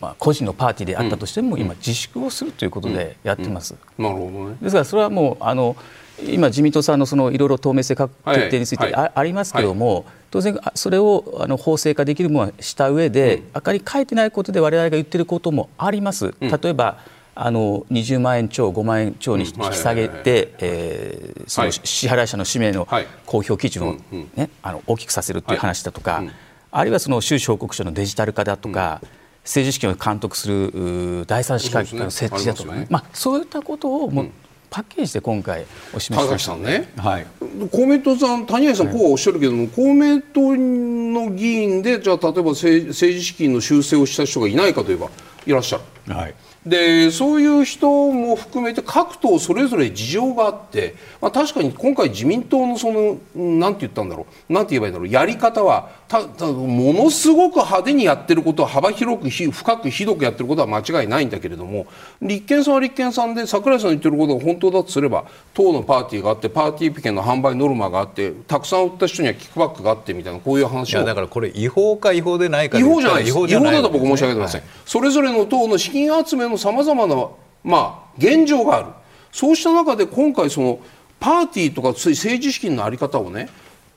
[0.00, 3.74] まあ、個人のパーティーであったとしても、今自粛をするということでやってます。
[3.98, 4.56] なるほどね。
[4.60, 5.76] ですからそれはもうあの
[6.24, 8.10] 今自民党さんのそのいろいろ透明性決
[8.50, 16.34] 定についてあありますけれども、当然あそれをあの法制化できるものはした上で、あかり書いてないことで我々が言ってることもあります。
[16.40, 16.98] 例えば
[17.34, 21.72] あの20万円超5万円超に引き下げて、えーそのはい。
[21.72, 23.06] 支払い者の氏名のはい。
[23.26, 23.96] 公表基準を、
[24.36, 26.22] ねあの大きくさせるという話だとか、
[26.70, 29.00] あるいはその収支報告書のデジタル化だとか、
[29.44, 34.30] 政治資金を監督する第三資格機関の設置だとか、まあ、そういったことをもう
[34.70, 36.88] パッケージで今回お示田しんね。
[36.96, 37.26] はい。
[37.70, 45.10] 公明党さん、谷合さん、こうはおっしゃるけども、公明党の議員で、じゃあ、例えば政政治資金の修正をした人がいないかといえば、
[45.44, 46.14] いらっしゃる。
[46.14, 46.34] はい
[46.66, 61.86] でそういう人も含めて各党それぞれ事情があって、まあ、確かに今回自民党のそのうんなんて言ったんだろうなんて言えばいいんだろうやり方はたたものすごく派手にやってることは幅広くひ深くひどくやってることは間違いないんだけれども
[62.20, 70.98] 立憲さんは立憲さんで櫻井さんの言ってることが本当だとすれば党のパーティーがあってパーティー券の販売ノルマがあってたくさん売った人にはキックバックがあってみたいなこういうい話を。
[70.98, 74.70] やだからこれ違法か違法でないか違法じゃない違法違法じゃないだと僕申し上げてません、はい。
[74.86, 77.16] それぞれの党の資金集めのさまざまな、
[77.64, 78.86] まあ、現状がある。
[79.32, 80.78] そうした中で今回その
[81.18, 83.48] パーティーとか政治資金の在り方をね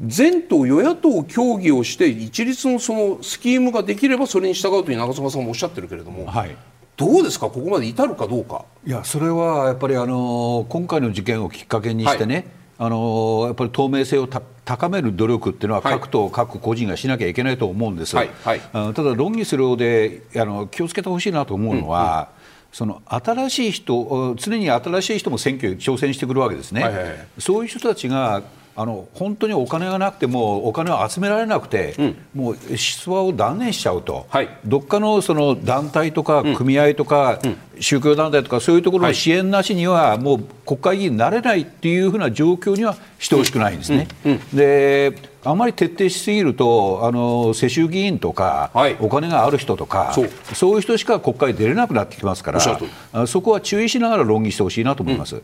[0.02, 6.56] 全党与野党協議をして一律のそのスキームができればそれに従うという長妻さんもおっしゃってるけれども、はい。
[6.98, 7.48] どうですか？
[7.50, 8.64] ここまで至るかどうか。
[8.86, 12.48] いやそれはやっぱりあの今回の事件をきっかけにしてね、
[12.78, 15.94] あのやっぱり透明性をた高める努力っていうのは、はい。
[15.94, 18.62] 各党、各個人がしなきゃいけないと思うんです、はいはい。
[18.74, 22.30] あただ、論議するようであの気をつけてほしいなと思うのは、
[22.76, 27.28] その新しい人、常に新しい人も選挙に挑戦してくるわけですね、はいはいはい。
[27.40, 28.44] そういう人たちが
[28.78, 31.96] あの本当にお金がなくてもお金を集められなくて、
[32.34, 34.50] もう出馬を断念しちゃうと、はい。
[34.66, 37.40] どっかのその団体とか組合とか、
[37.80, 44.08] 宗教団体とかそういうところの支援なしにはもう国会議員になれないっていうふうな状況にはしてほしくないんですね。
[44.54, 45.16] で
[45.46, 48.98] あまり徹底しすぎるとあの世襲議員とか、はい。
[49.00, 50.30] お金がある人とかそう。
[50.54, 55.42] そういう人しか国会に出れなくなってきますからそこは注意しながら論議してほしいなと思います。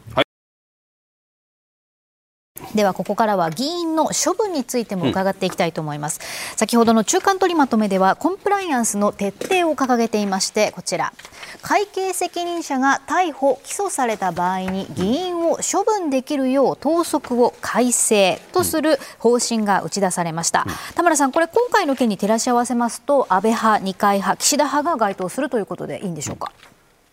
[2.75, 6.19] ではここからは議員の処分についても伺っていきたいと思います、
[6.55, 11.13] 先ほどの中間取りまとめではコンプライアンスの徹底を掲げていましてこちら。
[11.61, 20.65] 会計責任者が逮捕・起訴された場合に議員を処分できるよう党則を改正とする方針が打ち出されました、
[20.95, 26.51] 田村さんこれ今回の件に照らし合わせますと安倍派二階派岸田派が該当するということでいいんでしょうか、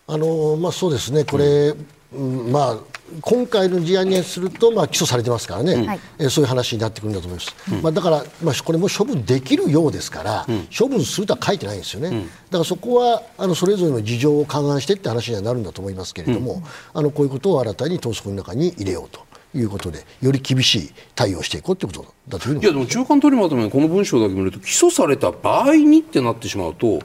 [0.06, 1.74] あのまあ、そうですね、これ、
[2.14, 2.50] うん。
[2.50, 2.76] まあ、
[3.20, 6.00] 今回の事案にすると、まあ、起訴されてますからね、はい。
[6.18, 10.46] えーそういう話になってくるんだと思います、まあ、だから、まあ、これも処分できるようですから、
[10.76, 19.20] 処分するとは書いてないんですよね、だからそこはあのそれぞれの事情を勘案してって話にはなるんだと思いますけれども、あのこういうことを新たに党則の中に入れようと
[19.56, 27.00] いうことで、より厳しい対応をしていこうということだというふうにいやでも中間取りまとめのこの文章だけ見ると起訴された場合にってなってしまうと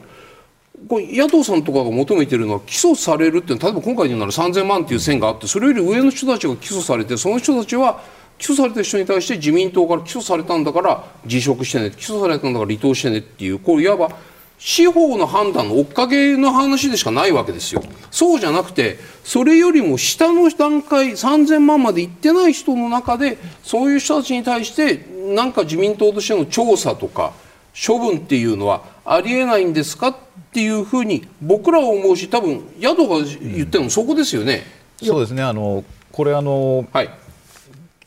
[0.87, 8.01] これ野党さんとかが求めているのは起訴されるって例えば今回で言うなら3000万っていう線があってそれより上の人たちが起訴されてその人たちは
[8.37, 14.09] 起訴された人に対して自民党から起訴されたんだから辞職してね起訴されたんだから離党してねっていうこういわば
[14.59, 17.83] 司法の判断の追っかけの話でしかないわけですよ。
[18.11, 27.33] そうじゃなくてそれよりも下の段階3000万までいってない人の中でそういう人たちに対してなんか自民党としての調査とか
[27.73, 30.15] 処分っていうのはありえないんですかっ
[30.53, 34.63] ていうふうに僕らは思うし多分野党が言ってるのもそこですよね。
[35.01, 35.41] そうですね。
[35.41, 37.09] あのこれあのはい。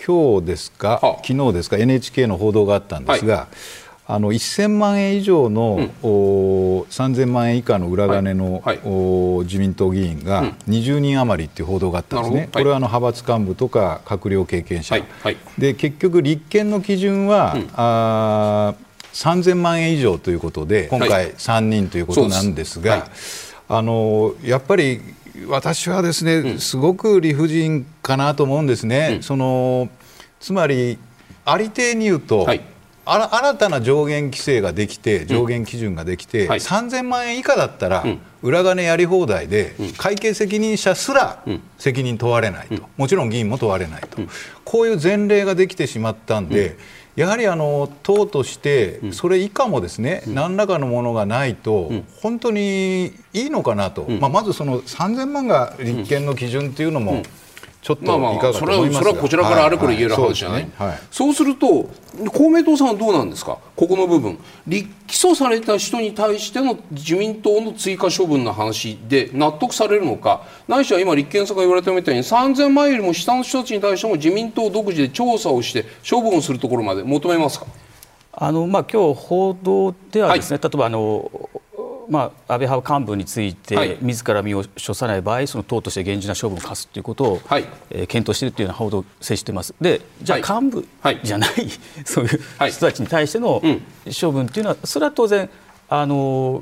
[0.04, 1.24] 今日ですか、はあ。
[1.26, 3.48] 昨日ですか、NHK の報道があったんですが、
[4.06, 8.80] あの1000万円以上の、お3000万円以下の裏金の、はいはい。
[8.84, 12.58] お自民党議員が20人余りっていう報道があったんですね、なるほど。
[12.58, 12.62] はい。
[12.62, 15.04] これはあの派閥幹部とか閣僚経験者、はい。
[15.22, 15.36] はい。
[15.58, 18.85] で結局、立憲の基準は、あー
[19.16, 23.08] 3000万円以上ということで、今は回、3人ということなんですが。
[23.68, 25.00] あのやっぱり
[25.48, 29.88] 私はですね、すごく理不尽かなと思うんですね、その
[30.38, 30.98] つまり、
[31.44, 32.60] ありていに言うと、はい。
[33.08, 36.58] 新たな上限規制ができて、上限基準ができて、はい。
[36.58, 38.04] 3000万円以下だったら、
[38.42, 41.42] 裏金やり放題で、会計責任者すら
[41.78, 44.18] 責任問われないと、もちろん議員も問われないと、
[44.64, 46.76] こういう前例ができてしまったんで、
[47.16, 51.90] やはりあの党として、それ以下もですね、何らかのものがないと、
[52.22, 57.22] 本当にいいのかなと、まあ、まずその3000万が立憲の基準っていうのも、
[57.86, 59.10] ちょっといまあまあかがかとそれは思いますが。
[59.10, 60.86] それはこちらからあれこれ言えるはい話じゃない、そうですね。
[60.88, 60.98] はい。
[61.12, 61.88] そうすると
[62.32, 63.58] 公明党さんはどうなんですか？
[63.76, 64.36] ここの部分。
[64.66, 70.42] 立起訴された人に対しての自民党の追加処分の話で納得されるのか？
[70.66, 77.66] ないしは今立憲さんが言われたみたいに3000万円よりも下の人たちに対しても自民党独自で調査をして処分をするところまで求めますか？
[78.32, 81.30] あのまあ今日報道ではですね、例えばあの
[82.08, 83.96] まあ安倍派幹部について、はい。
[84.00, 87.64] 自ら身を処さない場合、その党として厳重な処分を課すということを、はい。
[87.90, 89.74] えー検討しているというような報道を接しています。
[89.80, 90.64] で、じゃあはい。
[90.64, 91.20] 幹部はい。
[91.22, 91.50] じゃない、
[92.04, 92.70] そういうはい。
[92.72, 93.82] 人たちに対してのうん。
[94.18, 95.48] 処分というのは、それは当然
[95.88, 96.60] あの、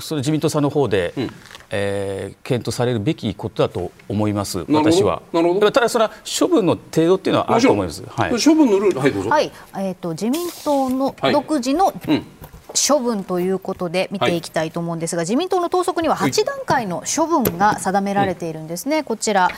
[0.00, 1.28] それ自民党さんの方で、ん。
[1.70, 4.64] えー検討されるべきことだと思います。
[4.70, 5.20] 私は。
[5.32, 5.70] なるほど。
[5.70, 8.02] ただそれは処分の程度っていうのはあると思います。
[8.08, 8.30] はい。
[8.30, 9.12] 処分のルールはい。
[9.12, 11.32] どうぞ、はい、えー、と自民党のはい。
[11.32, 12.24] 独自のうん
[12.86, 19.48] 処分ということで見ていきたいと思うんですが、自民党の党則には8段階の処分が定められているんですね、こちら。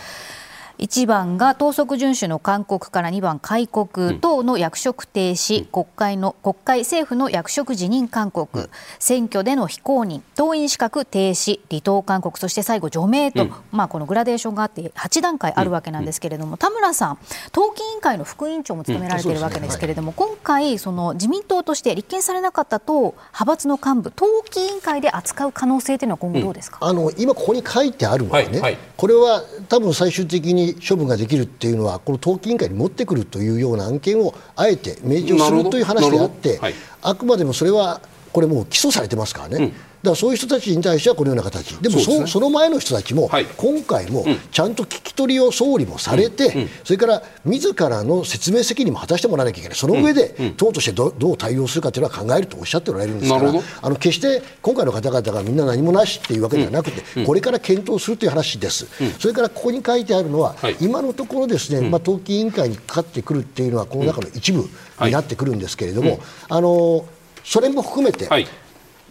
[0.81, 17.19] 1番が党則遵守の勧告から2番戒告等の役職停止、国会の国会政府の役職辞任勧告、選挙での非公認党員資格停止離党勧告そして最後除名と、まあ、このグラデーションがあって8段階あるわけなんですけれども、田村さん
[17.53, 28.79] 党紀委員会の副委員長も務められているわけですけれども、今回その自民党として立件されなかった党派閥の幹部党紀委員会で扱う可能性というのは今後どうですか、あの今ここに書いてあるのはね、はいはい。
[28.97, 36.75] これは多分最終的に処分ができるっていうのはこの党紀委員会に持ってくるというような案件をあえて明示をすなるという話であって、はい。
[37.03, 38.01] あくまでもそれは
[38.33, 39.73] これもう起訴されてますからね。
[40.03, 41.77] だからそういう人たちに対してはこのような形。
[41.77, 42.27] でもそね。
[42.27, 43.45] その前の人たちも、はい。
[43.45, 53.53] 今回もちゃんと聞き取りを総理もされて、それから自らの説明責任も果たしてもらわなきゃいけない、その上で、党としてどどう対応するかというのは考えるとおっしゃっておられるんですから
[53.83, 58.87] あの決して今回の方々がみんな何もなしっていうわけではなくて、これから検討するという話です、
[59.19, 60.77] それからここに書いてあるのは、はい。
[60.81, 64.67] 今のところですね、まあ、党紀委員会にかかってくるっていうのは、この中の一部
[65.03, 67.05] になってくるんですけれども、あの
[67.45, 68.47] それも含めて、はい。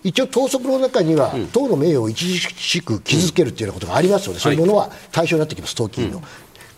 [0.04, 6.24] 一応、党則の中には、党の名誉を著しく傷つけるというようなことがありますので、そういうものは対象になってきます、党紀委員の。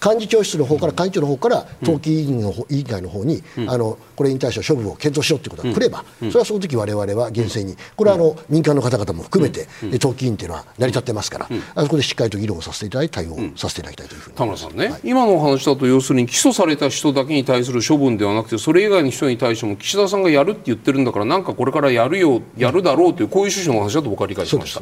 [0.04, 14.36] 幹事長室の方から幹事長の方から党紀委員の方委員会の方に、あのこれに対して処分を検討しろということが来れば、それはその時我々は厳正に、これはあの民間の方々も含めて、で党紀委員というのは成り立ってますから、あそこでしっかりと議論をさせていただいて、対応させていただきたいというふうに。
[14.36, 24.82] 田村さんね、今のお話だと要するに起訴された人だけに対する処分ではなくてそれ以外の人に対しても岸田さんがやるって言ってるんだからなんかこれからやるよやるだろうというこういう趣旨のお話だと僕は理解しました。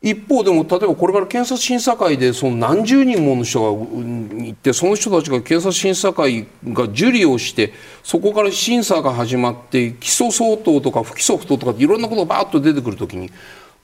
[0.00, 7.72] 一方でも例えばこれから検察審査会でその何十人もの人が行ってその人たちが検察審査会が受理をして
[8.04, 13.28] そこから審査が始まって起訴相当とか不起訴不当とかいろんなことがバーッと出てくるときに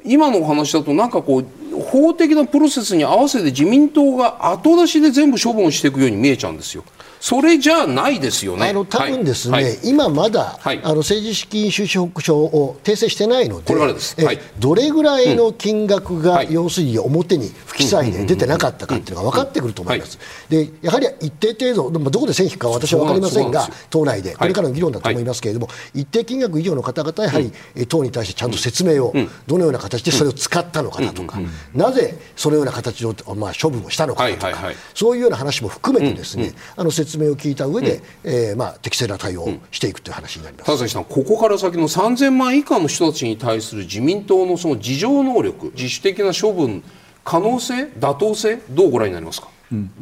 [0.05, 6.85] 今のお話だとなんかこう法的なプロセスに合わせて自民党が後出しで全部処分していくように見えちゃうんですよ。
[7.25, 8.69] それじゃないですよね。
[8.69, 9.65] あの多分ですね、はい。
[9.65, 10.81] はい今まだ、はい。
[10.85, 14.15] あの政治資金収支報告書を訂正してないので、これからです。
[14.19, 14.39] えはい。
[14.59, 16.53] どれぐらいの金額が、はい。
[16.53, 20.19] 要するに表に不記載で出てなかったかっていうのが分かってくると思います。
[20.51, 29.15] でやはり一定程度、でもどこで線引くかは私は分かりませんがん党内で、これからの議論だと思いますけれども、一定金額以上の方々はやはり、え党に対してちゃんと説明を、
[29.47, 31.39] どのような形でそれを使ったのかなとか、
[31.75, 40.71] なぜそのような形の、まあ、処分をしたのかなとか、そういうような話も含めてですね、あの説明を聞いた上で、えーまあ、適正な対応をしていくという話になります。
[40.71, 46.83] 田崎さん、ここから先の3000万以下の人たちに対する自民党のその自浄能力、自主的な処分、
[47.25, 49.49] 可能性、妥当性、どうご覧になりますか？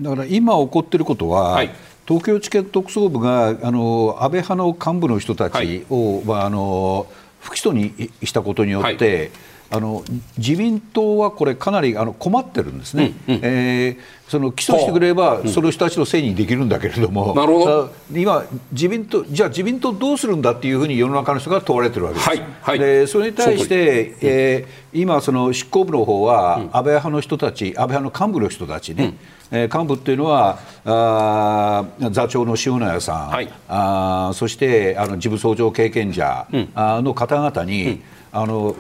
[0.01, 1.71] だから今起こっていることは、はい。
[2.07, 5.81] 東京地検特捜部があの安倍派の幹部の人たはい。
[5.81, 7.07] ちを、まあ、あの
[7.41, 9.31] 不起訴にしたことによって、
[9.73, 10.05] あの
[10.37, 17.85] 自民党はこれ、かなりあの困ってるんですね、えーその起訴してくれれば、その人たちのせいにできるんだけれども、なるほど。
[17.85, 18.43] あ今
[18.73, 22.29] 自民党、じゃあ自民党どうするんだっていうふうに世の中の人が問われてるわけです。
[22.31, 22.79] はいはい。
[22.79, 29.15] でそれに対して、えー今、その執行部の方は、安倍派の人たち、安倍派の幹部の人たちね、
[29.51, 33.53] えー幹部っていうのは、あー座長の塩谷さん、はい。
[33.69, 38.01] あーそしてあの事務総長経験者、あーの方々に、
[38.33, 38.75] あの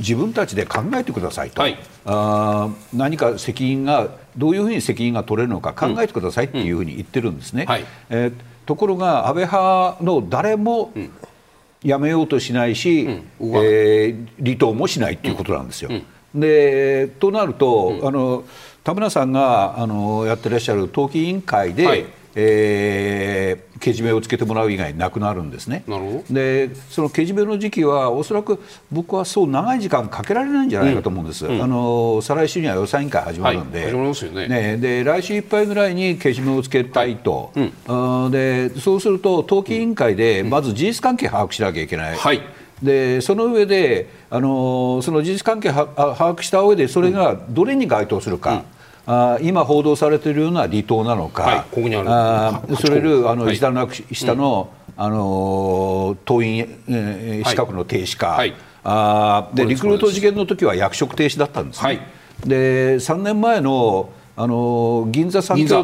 [0.00, 1.78] 自分たちで考えてくださいと、はい。
[2.04, 7.64] あー何か責任が、どういうふうに責任が取れるのか考えてくださいっていうふうに言ってるんですね。
[7.66, 7.84] はい。
[8.10, 10.92] えーところが、安倍派の誰も、
[11.82, 13.22] やめようとしないし、うん。
[13.40, 15.90] えー離党もしないっていうことなんですよ。
[16.34, 18.44] でとなると、あの
[18.84, 25.82] 田村さんがあのやってらっしゃる党紀委員会で、はいえーけじめをつけてもらう以外なくなるんですね。
[25.88, 26.34] なるほど。
[26.34, 28.62] でそのけじめの時期はおそらく
[28.92, 33.90] 僕はそう長い時間かけられないんじゃないかと思うんです、あの再来週には予算委員会始まるんで、
[34.48, 34.76] ね。
[34.76, 37.52] で来週いっぱいぐらいにけじめをつけたいと、
[37.88, 42.16] あでそうすると党紀委員会でまず事実関係把握しなきゃいけない。
[42.16, 42.40] はい。
[42.80, 48.62] でその上で、あのその事実関係はあ把握した上でそれがどれに該当するか、
[49.06, 52.08] あ今報道されているような離党なのか、はいここにある。
[52.10, 53.54] あ8それるあのはい。
[53.54, 58.54] 一段落下の、あの党員、えー資格の停止か、はい。
[58.84, 61.86] あでリクルート事件の時は役職停止だったんですね。
[61.86, 62.00] はい。
[62.46, 65.82] で3年前のあの銀座三兄弟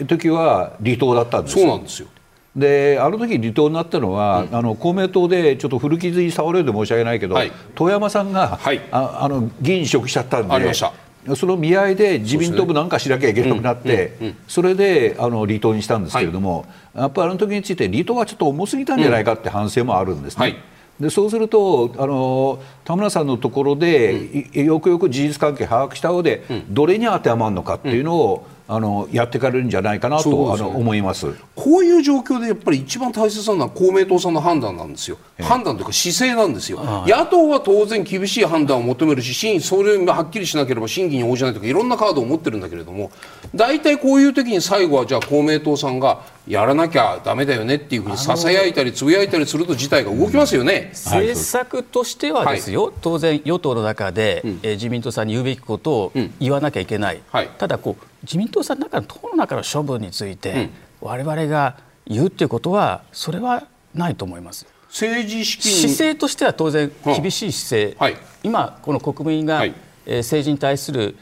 [0.00, 1.54] の時は離党だったんです。
[1.54, 2.08] そうなんですよ。
[2.54, 7.52] であの時離党になったのは、あの公明党でちょっと古傷に触れるで申し訳ないけど、はい。
[7.74, 8.80] 遠山さんが、はい。
[8.90, 10.92] ああの議員辞職しちゃったんでありました
[11.36, 20.42] その見合いで自民党部なんかしなきゃいけなくなって、それであの離党にしたんですけれども、やっぱりあの時について離党はちょっと重すぎたんじゃないかって反省もあるんですね。
[20.42, 20.56] はい。
[21.00, 31.32] でそうするとあの田村さんのところで、いよくよく事実関係把握した上で、どれに当てはまるのかっていうのを、あのやっていかれるんじゃないかなとあの思います。
[31.56, 43.10] こういう状況でやっぱり一番大切なのは公明党さんの判断なんですよ、判断というか姿勢なんですよ、野党は当然厳しい判断を求めるし、審それがはっきりしなければ審議に応じないとか、いろんなカードを持ってるんだけれども、
[43.54, 50.90] 大体こういう時に最後はじゃあ公明党さんがやらなきゃだめだよねっていうふうにささやいたりつぶやいたりすると事態が動きますよね。
[50.92, 64.66] 政策としてはですよ、はい、当然与党の中で、うん、えー、自民党さんに言うべきことを言わなきゃいけない、うんはい、ただこう自民党さんの中の党の中の処分について、われわれが言うということはそれはないと思います。
[64.88, 65.72] 政治資金。
[65.88, 69.74] 姿勢としては当然厳しい姿勢、はい、今、この国民が、はい、
[70.06, 71.16] えー、政治に対する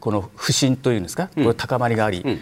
[0.00, 2.40] この不信というんですか、これ高まりがあり、うん、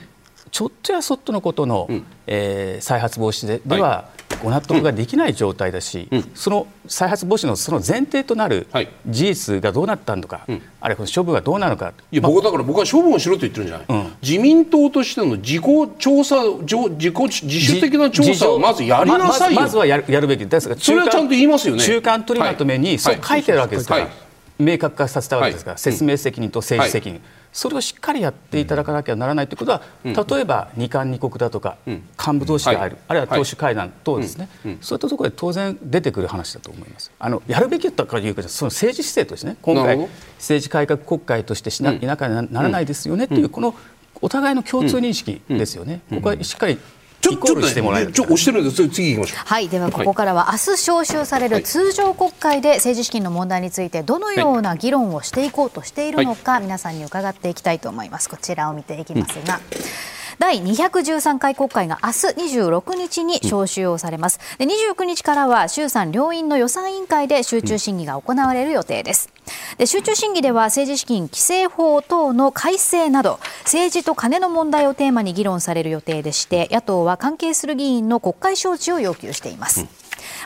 [0.57, 4.17] ちょっとやそっとのことの、うん、えー、再発防止ででは、はい。
[4.43, 8.67] ご納得ができない状態だし、うん、その再発防止のその前提となる
[9.07, 15.63] 事実がどうなったのか、はい、あるいは処分がどうなのか、いや、僕だから僕は処分をしろと言ってるんじゃない、うん、自民党としての自己
[15.99, 24.13] 調査自己自主的な調査をまずやりなさいままずはやるやるべきですそれはちゃんと言いますよね中間取りまとめにそう書いてるわけですから、はい、
[24.59, 27.21] 明確化させたわけですから、説明責任と政治責任。
[27.57, 37.11] それをしっかりやっていただかなきゃならないということは、うん、例えば二冠二国だとか、うん、幹部同士が入る、はい、あるいは党首会談等ですね、はい、そういったところで当然出てくる話だと思います。
[37.19, 39.97] あのやるべきとかいうかその政治姿勢としてね今回
[40.37, 43.75] 政治改革国会としてしな,、いなきゃならないですよねという、この
[44.21, 46.03] お互いの共通認識ですよね。
[46.11, 46.79] ここはしっかり
[47.21, 48.89] ちょっとしてもらえるちょ押してるんです。
[48.89, 49.47] 次行きましょう。
[49.47, 58.29] はいではここからは明日召集される通常国会で政治資金の問題についてどのような議論をしていこうとしているのか、皆さんに伺っていきたいと思います。
[58.29, 64.39] こちらを見ていきますが、うん第213回国会が明日26日に召集をされます。
[64.59, 69.30] で29日からは衆参両院の予算委員会で集中審議が行われる予定です。
[69.78, 79.87] で集中審議では政治資金規正法等の改正など政治と金の問題をテーマに議論される予定でして野党は関係する議員の国会招致を要求しています。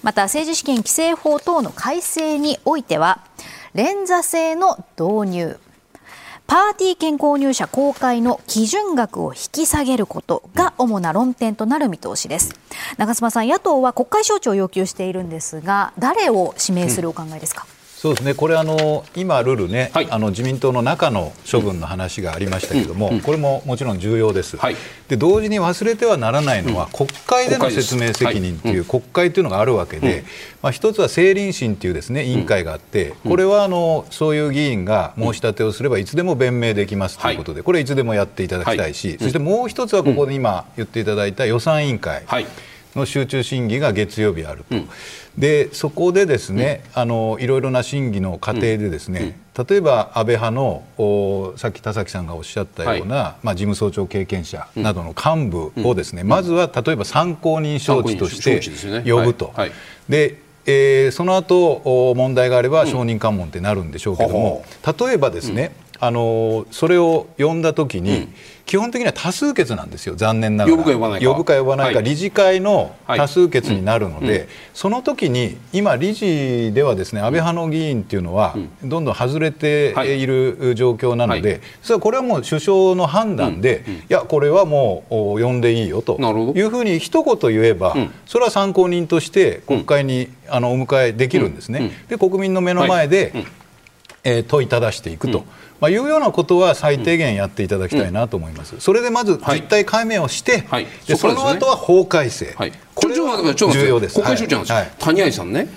[0.03, 3.25] また政治資金規正法等の改正においては
[3.75, 5.61] 連座制の導入
[6.51, 12.59] パーティー券購入者公開の基準額を引き下げることが主な論点となる見通しです。
[12.99, 24.77] 長妻さん野党は国会招致を要求しているんですが誰を指名するお考えですか、うんそうですね、これあの、今、ルールね、はい、あの自民党の中の処分の話がありましたけれども、うん、これももちろん重要です、はい、
[25.09, 30.25] で同時に忘れてはならないのは、うん、国会での説明責任という国会というのがあるわけで、
[30.63, 42.25] まあ、一つは政倫審というです、ね、委員会があって、これはあのそういう議員が申し立てをすれば、いつでも弁明できますということで、これ、いつでもやっていただきたいし、そしてもう一つはここで今言っていただいた予算委員会。
[42.97, 44.89] の集中審議が月曜日あると、うん、
[45.39, 59.53] でそこでですね、うん、あのいろいろな審議の過程でですね、うん、例えば安倍派のおさっき田崎さんがおっしゃったような、はい、まあ、事務総長経験者などの幹部をですね、まずは例えば参考人招致として呼ぶと。
[60.09, 64.65] でえー、その後問題があれば証人喚問ってなるんでしょうけども、
[64.99, 65.73] 例えばですね、
[66.03, 68.29] あのそれを呼んだときに、
[68.65, 70.77] 基本的には多数決なんですよ、残念ながら。
[70.77, 86.17] 呼ぶか呼ばないか、呼ぶか呼ばないか、理事会の多数決になるので、その時に、今、理事ではですね安倍派の議員っていうのは、どんどん外れている状況なので、それはこれはもう首相の判断で、いや、これはもう呼んでいいよと。
[86.55, 87.95] いうふうに一言言えば、
[88.25, 91.91] それは参考人として国会にあのお迎えできるんですね。
[92.09, 93.35] で国民の目の前で、
[94.23, 95.45] え問いただしていくと。
[95.81, 104.15] まあ、いうようなことは最低限やっていただきたいなと思います、うん、それでまず実態解明をして、はい、でその後は法改正、はい、これは重要です。
[104.15, 105.69] 国会省長なんです、はい、谷合さんね。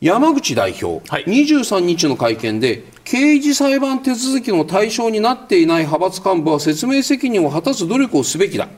[0.00, 8.68] 山口代表、はい、23日の会見で刑事裁判手続きの対象になっていない派閥幹部は説明責任を果たす努力をすべきだ。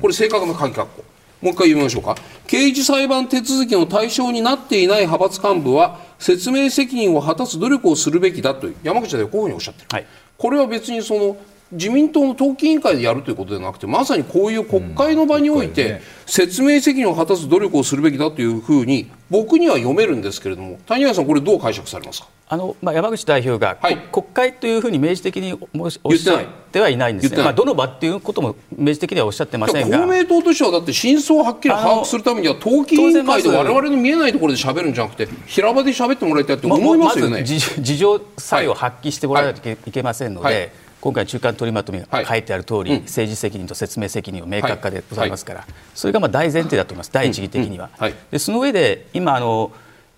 [0.00, 1.04] これ正確な鍵括弧
[1.40, 2.16] もう一回読みましょうか。
[2.46, 11.36] 刑事裁判手続きの対象になっていない派閥幹部は説明責任を果たす努力をするべきだと山口でこういうふうにおっしゃってる、はい、これは別にその
[11.70, 22.28] 自民党の党紀委員会でやるということではなくてまさにこういう国会の場において説明責任を果たす努力をするべきだというふうに僕には読めるんですけれども谷川さんこれどう解釈されますか？
[22.50, 29.98] あのまあ、山口代表が、はい、国会というふうに明示的におっしゃってはいないんですね、まあ、どの場っていうことも明示的にはおっしゃってませんが。
[29.98, 40.46] 公明党としてはだって真相をはっきり把握するためには党紀委員会で我々の見えないところで喋るんじゃなくて平場で喋ってもらいたいって思いますよね、まず事情さえを発揮してもらわないといけませんので。
[40.46, 40.54] はい。
[40.54, 40.70] はい。
[41.00, 47.88] 今回、中間取りまとめが書いてある通り、はい、政治責任と説明責任を明確化でございますから、はい、それがまあ大前提だと思います、第一義的には。
[48.32, 49.70] でその上で今あの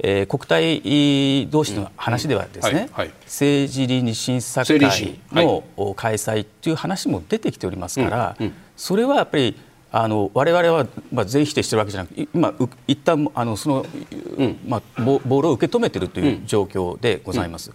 [0.02, 2.88] えー、国対同士の話ではですね、
[3.24, 4.78] 政治倫理審査会
[5.32, 5.62] の
[5.94, 9.56] 開催という話も出てきておりますから、うんうん、それはやっぱり
[9.92, 12.54] あの我々はまあ全否定しているわけじゃなく今
[12.86, 13.86] 一旦あのその、
[14.66, 17.72] まあ、ボールを受け止めているという状況でございます。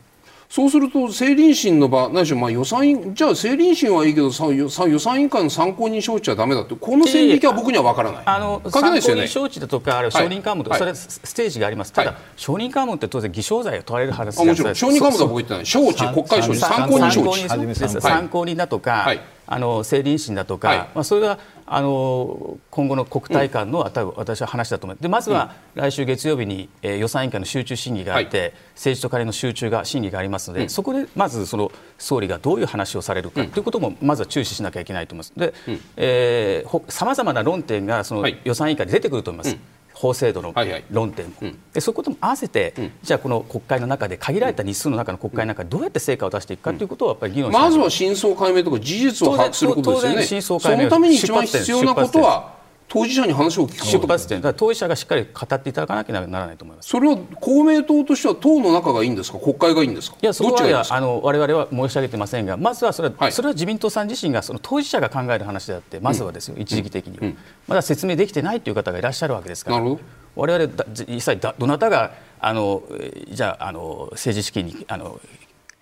[0.55, 8.23] そうすると政倫審の場、ないしまあ予算委じゃあ政倫審はいいけどさ予算委員会の参考人招致はだめだってこの線引きは僕には分からない。
[8.25, 11.91] あの参考人招致だとかあるいは承認喚問とか、はい、それはステージがあります。
[11.91, 14.75] ただ、はい、承認喚問って当然偽証罪を問われる話ですもちろん。
[14.75, 15.63] 承認喚問は僕言ってない。
[15.63, 17.99] 招致国会招致参考人招致。
[17.99, 21.37] 参考人だとか、はい、あの政倫審だとか、まあそれが
[21.67, 35.95] あの今後の国対間の、うん、多分私は話だと思いますでまずは来週月曜日に、えー、予算委員会の集中審議があって、はい、政治と金の集中が審議がありますので、うん、そこでまずその総理がどういう話をされるか、ということもまずは注視しなきゃいけないと思います。
[35.95, 39.57] で、さまざまな論点がその予算委員会で出てくると思います。
[39.95, 40.53] 法制度の
[40.91, 50.05] 論点も、はいはい、でそういうことも合わせて、うん、じゃあこの国会の中で限られた日数の中の国会の中でどうやって成果を出していくかということをやっぱり議論まずは真相解明とか事実を把握することです。
[50.05, 50.41] よね。
[50.41, 52.54] そのために一番必要なことは
[52.87, 56.89] 当事者に話を聞く出発点だ当事者がしっかり語っていただかなきゃならないと思います。
[56.89, 59.39] それは公明党としては党の中がいいんですか？
[59.39, 60.17] 国会がいいんですか？
[60.21, 69.77] いやそこはあの我々は申し上げてませんがまずはそれははい、それは自民党さん自身がその当事者が考える話であってまずはですよ、うん、一時期的には、うん、まだ説明できてないという方がいらっしゃるわけですから。
[69.77, 70.01] なるほど。
[70.35, 72.83] 我々だ実際どなたがあの
[73.29, 75.19] じゃああの政治資金にあの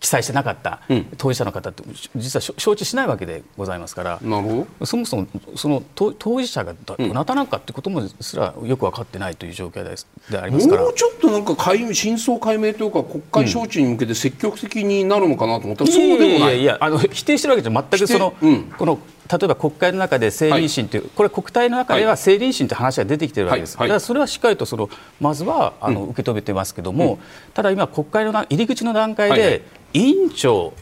[0.03, 0.81] 記載してなかった
[1.17, 1.81] 当事者の方って
[2.17, 4.85] 実は承知しないわけでございますからなるほど。
[4.85, 10.81] そもそもその当事者がどなたなのかってこともすらよく分かってないという状況ですでありますから。
[10.81, 11.55] もうちょっとなんか
[11.93, 16.55] 真相解明というか国会招致に向けて積極的になるのかなと思ったら、うん、そうでもない。
[16.55, 18.99] いやいやあの否定してるわけじゃ全くその、うん、この
[19.31, 27.19] 例えば国会の中で政倫審という、はい、これ国体の中では政倫審という話が出てきているわけです、はい、だからそれはしっかりとそのまずはあの、受け止めてますけれども、うん、
[27.53, 29.63] ただ今国会の入り口の段階で、
[29.93, 30.73] 委員長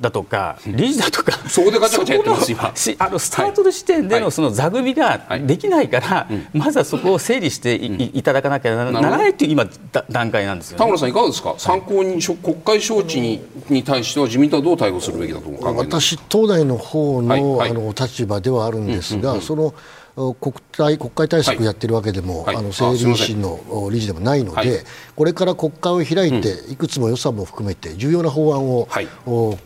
[0.00, 2.72] だとか、理事だとか、そこでガチャガチャやってます今。
[2.98, 9.66] あのスタートの時点でのその座組ができないから、まずはそこを整理してい,、いただかなきゃならないという今
[10.08, 19.74] 段階なんですよ、ね、田村さんいかがですか、参考に国会招致にに対しては自民党はどう対応するべきだと思う私党内の方の、あの立場ではあるんですが、その
[20.16, 24.68] 国対国会対策やってるわけでも、はい、あの政治維新の理事でもないので、はい、
[25.14, 29.08] これから国会を開いて、いくつも予算も含めて重要な法案を、はい、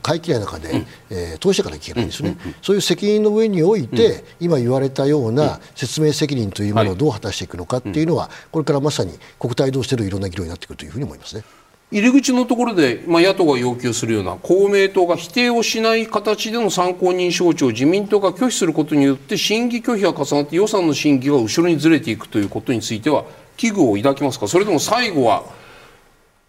[0.03, 11.45] 会期内の中で、うん、えー、通していかなきゃいけないんですね、うんうん、そういう責任の上において、うん、今言われたような説明責任というものをどう果たしていくのかっていうのは、これからまさに国対同士でのいろんな議論になってくるというふうに思いますね。
[11.93, 23.25] 入り口のところで、まあ、野党が要求するような公明党が否定をしない形での参考人省庁を自民党が拒否することによって審議拒否が重なって予算の審議が後ろにずれていくということについては
[23.57, 24.49] 危惧を抱きますか？
[24.49, 25.45] それとも最後は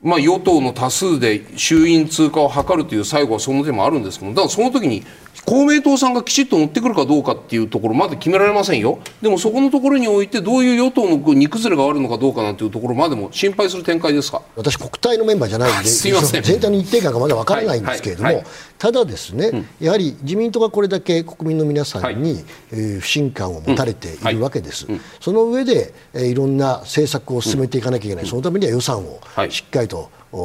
[0.05, 5.03] まあ、与党の多数で衆院通過を図るという最後はその手もあるんですけどだからその時に
[5.45, 8.97] 公明党さんがきちっと乗ってくるかどうかっていうところまで決められませんよ。
[9.21, 14.41] でもそこのところにおいてどういう与党の煮崩れがあるのかどうかなんていうところまでも心配する展開ですか？
[14.55, 16.41] 私国対のメンバーじゃないんですいません。
[16.41, 29.94] 全体の一定感がまだ分からないんですけれども、はいはいはい、ただですね、うん、やはり自民党がこれだけ国民の皆さんに、はい、えー、不信感を持たれているわけです、うん、その上で、えー、いろんな政策を進めていかなきゃいけない、そのためには予算をしっかりと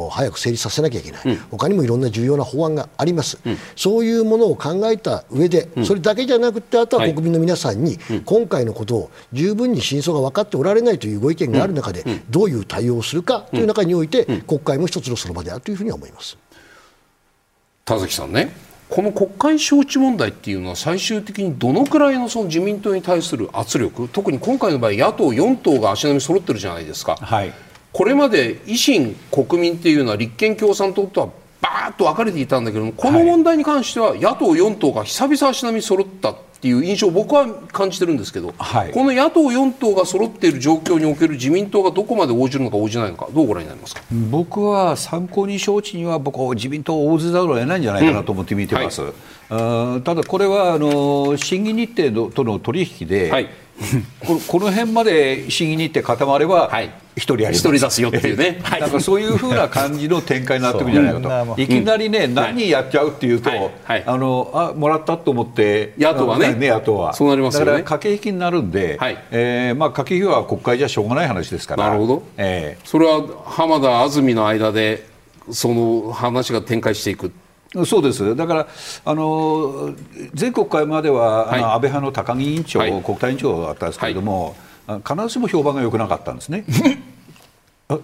[0.09, 16.37] 早く成立させなきゃいけない、うん、他にもいろんな重要な法案があります、うん、そういうものを考えた上で、うん、それだけじゃなくてあとは国民の皆さんに、今回のことを十分に真相が分かっておられないというご意見がある中で、どういう対応をするかという中において、国会も一つのその場であるというふうに思います。
[17.85, 18.53] 田崎さんね
[18.89, 27.53] この国会招致問題っていうのは最終的にどのくらいのその自民党に対する圧力特に今回の場合野党4党が足並み揃ってるじゃないですか、はい、
[27.93, 31.29] これまで維新、国民っていうのは立憲共産党とは
[31.61, 44.03] ばーっと分かれていたんだけどもこの問題に関しては野党4党が久々足並み揃ったっていう印象を僕は感じてるんですけど、はい、この野党4党が揃っている状況における自民党がどこまで応じるのか応じないのかどうご覧になりますか？
[44.29, 49.01] 僕は参考人招致には僕は自民党応じざるを得ないんじゃないかなと思って見てます。
[49.01, 49.05] う
[49.55, 49.91] ん。
[49.93, 53.49] はい、ただこれはあの審議日程との取引で、はい。
[54.19, 56.69] ここの辺まで審議日程固まれば、
[57.15, 69.17] 一人やり一人出すよっていうね、なんかそういうふうな感じの展開になってくるんじゃないかと、いきなりね、何人やっちゃうっていうと、あのあもらったと思って、野党はね、ね野党は、そうなりますだから駆け引きになるんで、はい。
[69.31, 75.05] えーまあ、駆け引きは国会じゃしょうがない話ですから、なるほど、えー、それは浜田、安住の間で、
[75.51, 77.31] その話が展開していく。
[77.85, 78.35] そうです。
[78.35, 78.67] だから
[79.05, 79.93] あの
[80.33, 84.55] 全国会までは、はい、あの安倍派の高木委員長、はい、国対委員長だったんですけれども、
[84.87, 86.65] はい、必ずしも評判が良くなかったんですね。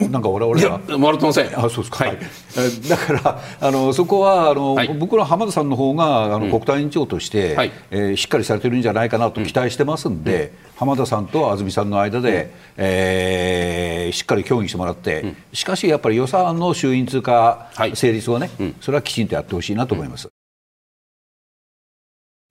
[0.10, 1.48] なんか俺俺が笑ってません。
[1.58, 2.18] あそうですか、はい。
[2.58, 4.88] え だからあのそこはあの、はい。
[4.90, 7.72] 僕の浜田さんの方があの、国対委員長として、はい。
[7.92, 17.96] えーしっかりされてるんじゃないかなと期待してますんで、浜田さんと安住さんの間で、えーしっかり協議してもらって、しかしやっぱり予算案の衆院通過はい。
[17.96, 18.50] 成立をね、
[18.82, 20.30] それはきちんとやってほしいなと思います。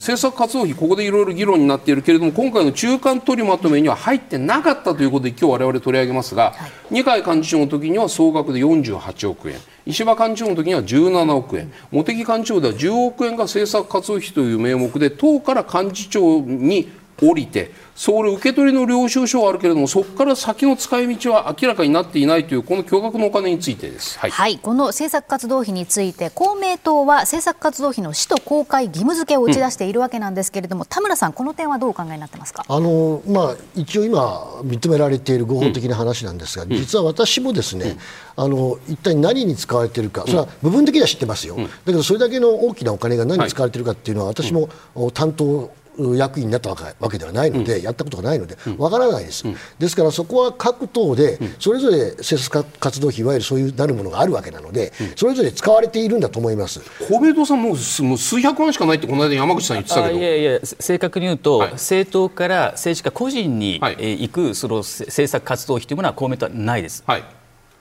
[0.07, 6.55] 政策活動費、ここでいろいろ議論になっているけれども、今回の中間取りまとめには入ってなかったということで、今日我々取り上げますが、
[6.91, 16.89] 二階幹事長の時には総額で48億円、石破幹事長の時には17億円、茂木幹事長では10億円が政策活動費という名目で、党から幹事長に
[17.21, 24.19] 降りて、それ受け取りの領収書はあるけれども、そこから先の使い道は明らかになっていないという、この巨額のお金についてです。
[24.19, 24.31] はい。
[24.31, 32.65] はい、この政策活動費について公明党は政策活動費の使途公開義務付けを打ち出しているわけなんですけれども、田村さんこの点はどうお考えになってますか？
[32.69, 37.97] あのまあ、一応今、認められている合法的な話なんですが、実は私もですね、
[38.37, 45.71] あの一体何に使われているか、それは部分的には知ってますよ、だけどそれだけの大きなお金が何に使われているかっていうのは、私もお担当
[46.17, 49.45] 役員になったわけわけではないので、やったことがないので、わからないです、
[49.79, 56.81] ですからそこは各党で、それぞれ政策活動費、いわゆるそういうなるものがあるわけなので、それぞれ使われているんだと思います。
[57.09, 60.17] 公明党さんもうすもう数百万しかないってこの間山口さん言ってたけど。
[60.17, 61.73] あいやいや正確に言うと、はい。
[61.73, 63.97] 政党から政治家個人に、はい。
[63.99, 67.03] えー行くそのせ政策活動費というものは公明党はないです。
[67.07, 67.25] はい。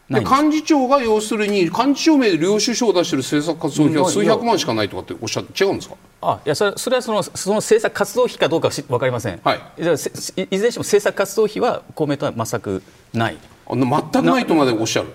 [0.08, 5.96] 幹事長が要するに幹事長名で領収書を出している政策活動費は数百万しかないとかっておっしゃって違うんですか？
[6.22, 9.62] あいやそれそれはそのその政策活動費かどうかはし分かりません、はい。
[9.78, 12.82] じゃいいずれにしても政策活動費は公明党は全く
[13.14, 13.38] ない。
[13.70, 15.10] 全くないとまでおっしゃる。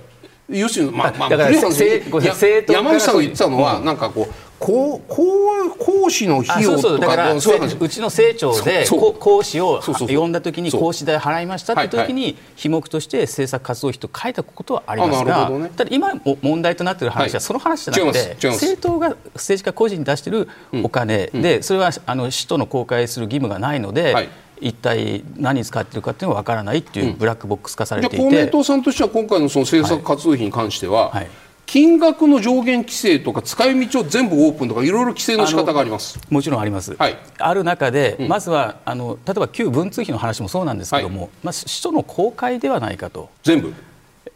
[0.48, 5.24] 要するに、まあまあ、だから政党山口さんが言ってたのは、なんかこうこうこ
[5.68, 15.70] う講師のあ費用とかだからそうちの政庁で講師を呼んだときに講師代払いましたって時はいに費目として政策活動費と書いたことはありますがね。
[15.74, 17.32] ただ今も問題となっている話はい。
[17.32, 20.46] はその話じゃなくて政党が政治家個人に出している
[20.82, 24.28] お金でそれはあの使途の公開する義務がないので、はい。
[24.62, 31.30] 一体何に使っているかっていうのは分からないっていうブラックボックス化されていて、公明党さんとしては今回のその政策活動費に関しては、はい
[31.70, 36.18] 金額の上限規制とか使い道を全部オープンとかいろいろ規制の仕方があります。
[36.28, 37.16] もちろんあります、はい。
[37.38, 43.30] ある中で、まずはあの例えば旧文通費の話もそうなんですけども、まあ、使途の公開ではないかと。
[43.44, 43.72] 全部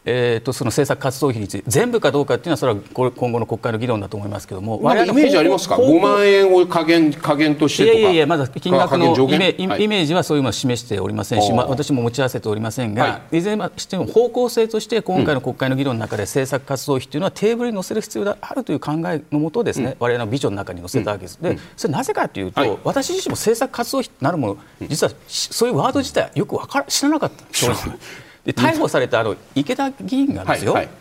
[0.07, 5.77] えー、とその政策活動費について全部かどうかっていうのはそれはこれ今後の国会の議論だと思いますけどもなんかイメージありますか？
[5.77, 11.57] 我々の5万円を加減加減としていやいやいやまだ金額のイメ,ージはそういうのは示しておりませんし、あー。
[11.57, 13.41] まあ、私も持ち合わせておりませんが、、はい。
[13.41, 21.39] ずれにしても方向性として今回の国会の議論の中で政策活動費というのはテーブルに載せる必要があるという考えのもとですね、我々のビジョンの中に載せたわけです。
[21.41, 22.79] でそれなぜかというと、はい。
[22.85, 27.45] 私自身も政策活動費なるもの実はしそういうワード自体はよくわから知らなかった。
[27.53, 27.99] 正直
[28.45, 30.95] で逮捕されたあの池田議員がですよ、はいはい。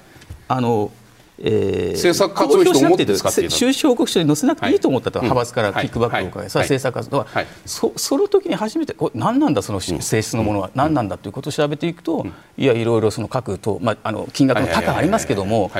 [0.47, 0.91] あの
[1.39, 5.27] えー政策活動費と思って使っていた収支報告書に載せなくていいと思ったと、はい。
[5.27, 6.49] 派閥からキックバックをおかげ、はい。
[6.49, 7.47] それは政策活動は、はい。
[7.65, 12.25] そその時に初めてこれ何なんだその性質のものは何なんだということを調べていくと、
[12.57, 15.71] いやいろいろその各党、まあ、あの金額の多々ありますけども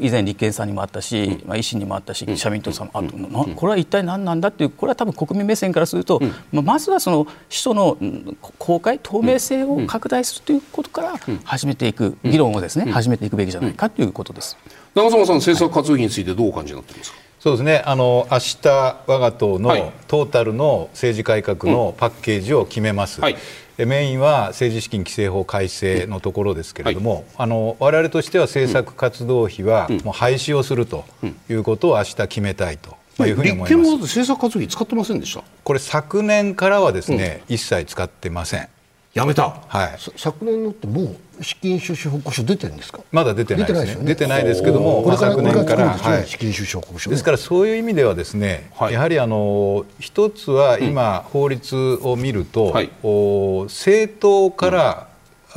[0.00, 6.20] 以前立憲さんにもあったし、まあ、維新にもあったし社民党さんもあったなこれは一体何なんだっていうこれは多分国民目線からすると、
[6.52, 7.34] まあ、まずはその首
[7.64, 14.56] 都のうん公開透明性を拡大するということから始めていく議論をですね始めていくべきじゃないかということです。
[14.94, 17.18] 長澤さん政策活動費についてどうお感じになっていますか？
[17.40, 18.68] そうですね、あの明日
[19.06, 19.92] 我が党のはい。
[20.08, 23.36] トータルの政治改革のパッケージを決めます、はい。
[23.76, 31.04] えメインは政治資金規正法改正のところですけれども、あの我々としては政策活動費はもう廃止をすると
[31.50, 33.74] いうことを明日決めたいと、まあ、いうふうに思います。
[33.74, 35.42] 立憲も政策活動費使ってませんでした？
[35.64, 38.68] これ昨年からはですね、一切使ってません、
[39.14, 39.62] やめた。
[39.68, 43.00] はい、さ昨年のってもう資金収支報告書出てるんですか？
[43.12, 43.92] まだ出てないですね。
[43.92, 46.26] よ出てないですけども、これから昨年から、これからはい。
[46.26, 47.10] 資金収支報告書。
[47.10, 48.92] ですからそういう意味ではですね、はい。
[48.92, 52.90] やはりあの一つは今、法律を見ると、はい。
[53.04, 55.08] お政党から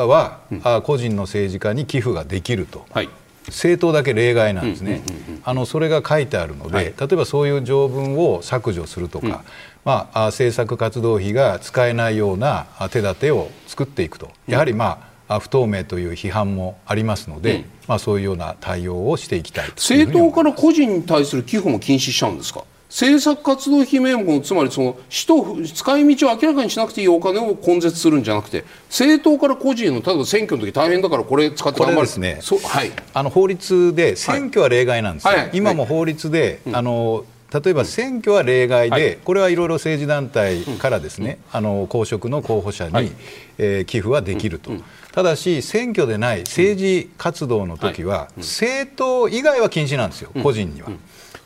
[0.05, 2.85] は、あ個人の政治家に寄付ができると。
[2.91, 3.09] はい。
[3.47, 5.03] 政党だけ例外なんですね、
[5.45, 6.85] あのそれが書いてあるので、はい。
[6.85, 9.45] 例えばそういう条文を削除するとか、
[9.87, 22.65] まあ、あ政策活動費が使えないようなあ手立てを作っていくと、やはり、まあ、あ不透明という批判もありますので、まあ、そういうような対応をしていきたい政党から個人に対する寄付も禁止しちゃうんですか？
[22.89, 31.95] 政策活動費名目のつまりその使途使い道を明らかにしなくていいお金を根絶するんじゃなくて政党から個人への例えば選挙の時大変だからこれ使って頑張る。
[31.95, 32.41] これですね。
[32.63, 32.91] はい。
[33.13, 35.41] あの法律で選挙は例外なんですよ、はい。
[35.43, 35.49] はい。
[35.53, 39.17] 今も法律で、あの例えば選挙は例外で、はい。
[39.23, 43.11] これはいろいろ政治団体からですね、あの公職の候補者に、はい。
[43.57, 44.71] えー寄付はできると、
[45.13, 50.89] ただし選挙でない政治活動の時は、政党以外は禁止なんですよ、個人には。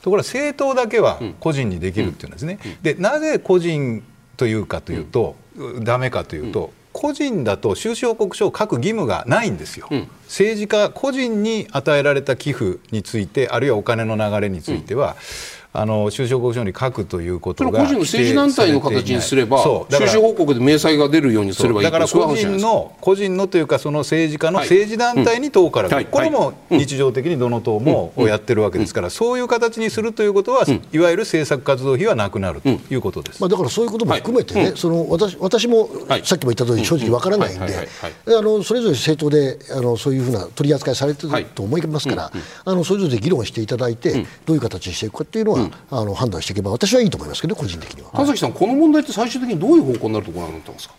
[0.01, 2.59] ところが政党だけは個人にできるっていうんですね。
[2.81, 4.03] でなぜ個人
[4.37, 5.35] というかというと、
[5.83, 35.89] ダメかというと、個人だと収支報告書を書く義務がないんですよ、うん、政治家個人に与えられた寄付についてあるいはお金の流れについては、うんあの収支報告書に書くということが個人の政治団体の形にすれば収支報告で明細が出るようにすればいいだから個人の個人のというかその政治家の政治団体に党から、はい、これも日常的にどの党もやってるわけですから、そういう形にするということは、いわゆる政策活動費はなくなるということです、まあ、だからそういうことも含めてね、その私私も
[36.23, 37.87] さっきも言った通り正直わからないんで
[38.27, 42.31] あのそれぞれ政党であのそういうふうな取り扱いされてると思いますから、
[42.65, 48.09] あのそれぞれ議論していただいて、どういう形にしていくかっていうのは、あの判断していけば私はいいと思いますけど個人的には。
[48.11, 50.95] 田崎さん、この問題って最終的にどういう方向になるとご覧になってますか？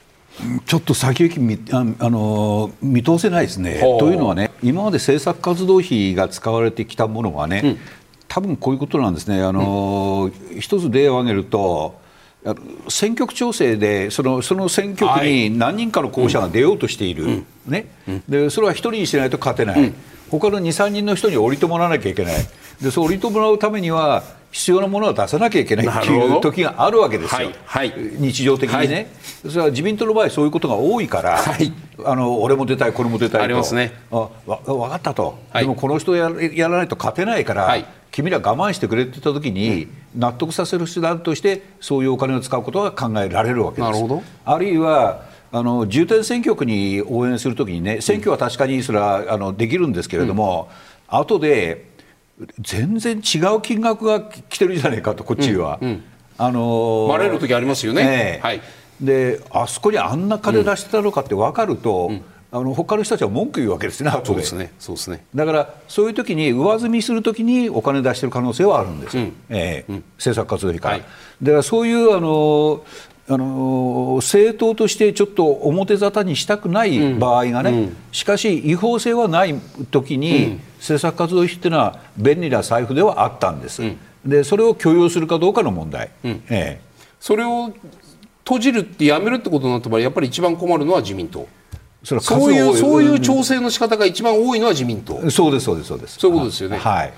[0.64, 3.80] ちょっと先行き見ああの見通せないですね。
[4.00, 7.78] というのはね今まで政策活動費が使われてきたものがね、うん、
[8.28, 9.42] 多分こういうことなんですね。
[9.42, 12.00] あの、うん、一つ例を挙げると
[12.88, 17.86] 選挙区調整でそのその選挙区に何人かの候補者が出ようとしている、はい、ね、
[18.28, 19.94] でそれは1人にしないと勝てない、うん、
[20.28, 22.34] 他の2、3人の人に降りてもらわなきゃいけない、
[22.80, 28.94] でそう降りてもらうためには必要なものは出さなきゃいけないっていう時があるわけですよ、はいはい、日常的にね、
[29.42, 31.40] はい、それは自民党の場合、そういうことが多いから、
[32.04, 37.76] あの俺も出たい、これも出たいと、ありますね、あわ分かったと、でもこの人ややらないと勝てないから、
[38.10, 44.04] 君ら我慢してくれって言った時に、納得させる手段として、そういうお金を使うことが考えられるわけです。
[44.44, 50.68] あるいはあの重点選挙区に応援するときにね、選挙は確かにそれはあのできるんですけれども、
[51.10, 51.91] うん、後で
[52.60, 55.78] 全然違う金額が来てるじゃないかとこっちは。
[55.80, 56.04] うんうん、
[56.38, 58.04] あのバレる時ありますよね。
[58.04, 58.60] ねはい、
[59.00, 64.72] であそこにあんな金出してたのかって分かると、うん、あの他の人たちは文句言うわけですね、そうですね。
[64.78, 65.24] そうですね。
[65.34, 69.32] だからそういう時に上積みするときにお金出してる可能性はあるんです、うん。
[69.48, 70.94] えー、政策活動費から。
[70.96, 71.04] はい、
[71.42, 72.84] だからそういうあの
[73.34, 79.58] あの政党としてちょっと表沙汰にしたくない場合がね、うん、しかし違法性はない
[79.90, 86.80] 時に、うん、政策活動費っていうのは便利な財布ではあったんです、うん、でそれを許容するかどうかの問題、ええ、
[87.18, 87.72] それを
[88.44, 91.46] 閉じるってやめるってことになった場合やっぱり一番困るのは自民党。
[92.04, 95.30] そそういうそういう調整の仕方が一番多いのは自民党。
[95.30, 96.18] そうですそうですそうです。
[96.18, 96.76] そういうことですよね。
[96.76, 97.12] はい。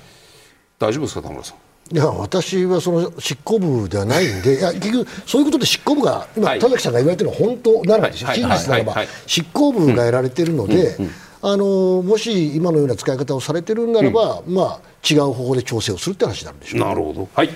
[0.78, 10.96] 大丈夫ですか田村さんいや私はその執行部ではないんで、 いや結局、そういうことで執行部が、今、はい、田崎さんが言われてるのは本当なら、はい、真実ならば、執行部がやられているので、
[11.42, 17.50] あのもし今のような使い方をされてるならば、うん、まあ、違う方法で調整をするって話になるんでしょう、なるほど、はい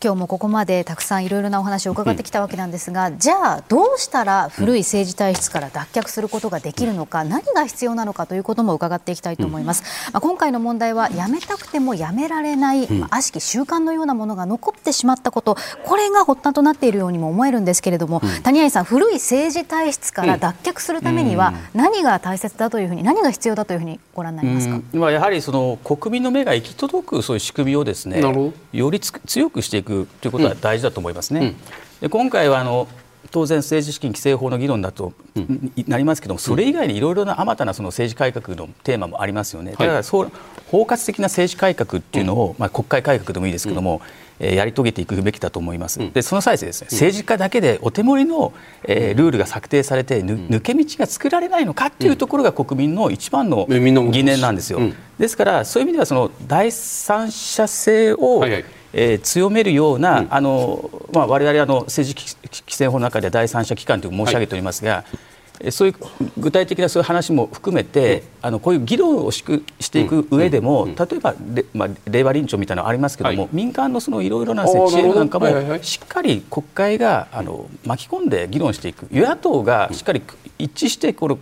[0.00, 28.20] 今日もここまでたくさんいろいろなお話を伺ってきたわけなんですが、うん、じゃあどうしたら古い政治体質から脱却することができるのか、何が必要なのかということも伺っていきたいと思います、うん、まあ、今回の問題はやめたくてもやめられない、まあ、悪しき習慣のようなものが残ってしまったことこれが発端となっているようにも思えるんですけれども、うん、谷合さん古い政治体質から脱却するためには何が大切だというふうに何が必要だというふうにご覧になりますか、まあ、やはりその国民の目が行き届くそういう仕組みをですね
[28.72, 29.87] より強くしていく
[30.20, 31.54] ということは大事だと思いますね。
[32.00, 32.88] で今回はあの
[33.30, 35.12] 当然、政治資金規正法の議論だと
[35.86, 40.32] なりますけども、それ以外にいろいろなあまたなその政治改革のテーマもありますよね、だからそう
[40.70, 44.00] 包括的な政治改革っていうのを、まあ、国会改革でもいいですけども、
[44.40, 54.80] えやり遂げていくべきだと思います、でその際ですね政治家だけでお手盛りの、えルールが策定されて抜け道が作られないのかっていうところが国民の一番の疑念なんですよ。
[55.18, 65.04] ですからそういう意味ではその第三者性を、はいはいえー、強めるような、うん、あのまあ、我々あの政治規正法の中で第三者機関と申し上げておりますが、は
[65.66, 65.94] い、そういう
[66.38, 71.34] 具体的なそういう話も含めて、うん、あのこういう議論をしくしていく上でも、うん、例えば、
[71.74, 75.48] まあ、令和臨調みたいなのありますけれども、はい、民間のそのいろいろな設置なんかも
[75.82, 79.06] しっかり国会があの巻き込んで議論していく。
[79.10, 80.22] 与野党がしっかり
[80.58, 81.38] 一致してこの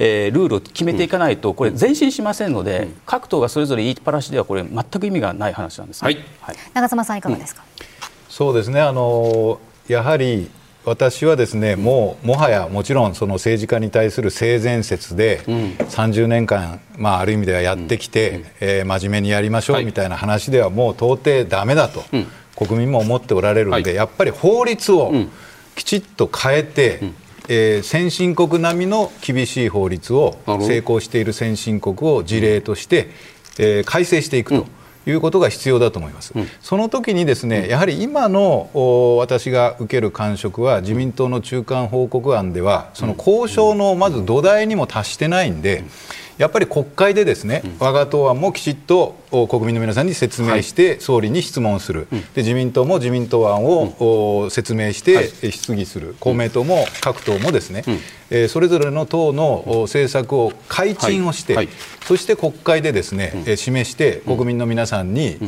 [0.00, 7.86] えー、ルールを決めていかないと、これ、前進しませんので、各党がそれぞれ言いっぱなしでは、これ、全く意味がない話なんです、ね、はい、はい、長妻さん、いかがですか、うん、
[8.28, 8.80] そうですね。
[8.80, 10.50] あのやはり
[10.84, 22.04] 私はですねもうもはやもちろんその政治家に対する性善説で30年間、まあ、ある意味ではやってきて、うん、えー、真面目にやりましょうみたいな話ではもう到底だめだと、
[22.56, 25.12] 国民も思っておられるので、やっぱり法律を
[25.74, 27.00] きちっと変えて、
[27.48, 33.10] えー、先進国並みの厳しい法律を成功している先進国を事例として、
[33.58, 34.66] えー、改正していくと
[35.10, 45.84] いうことが必要だと思います、うん、その時にですねやはり今の私が受ける感触は自民党の中間報告案ではその交渉のまず土台にも達してないんで、
[46.38, 49.16] やっぱり国会でですね、我が党案もきちっと
[49.50, 57.82] 国民の皆さんに説明して、総理に質問する、で自民党も自民党案を、説明して質疑する、公明党も各党もですね、
[58.30, 61.68] えそれぞれの党の政策を開陳をして、
[62.06, 65.38] そして国会でですね、え示して国民の皆さんに、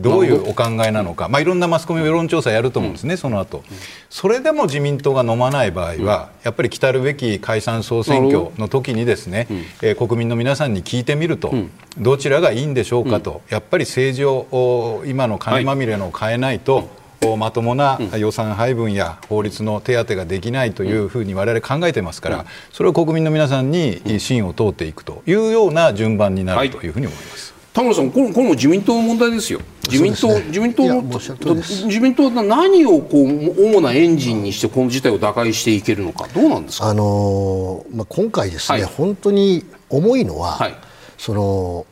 [0.00, 3.62] どういうお考えなのか、まあ、いろんなマスコミ世論調査やると思うんですね、その後。
[4.10, 9.48] それでも自民党が飲まない場合は、やっぱり来たるべき解散総選挙の時にですね、
[9.82, 11.52] え国民の皆さんに聞いてみると、
[11.98, 17.01] どちらがいいんでしょうかと、やっぱり政治を今の金まみれのを変えないと、
[17.36, 27.52] まともな予算配分や法律の手当ができないというふうに我々考えてますから、それを国民の皆さんに信を通っていくというような順番になるというふうに思います。
[27.72, 29.60] 田村さん、これこれも自民党の問題ですよ。
[29.90, 36.88] 自民党、ね、自民党の自民党は何をこう主なエンジンにしてこの事態を打開していけるのか、どうなんですか？
[36.88, 40.74] あのー、まあ今回ですね、はい、本当に重いのは、はい、
[41.16, 41.86] その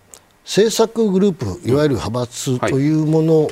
[0.51, 3.49] 政策グループいわゆる派閥というもの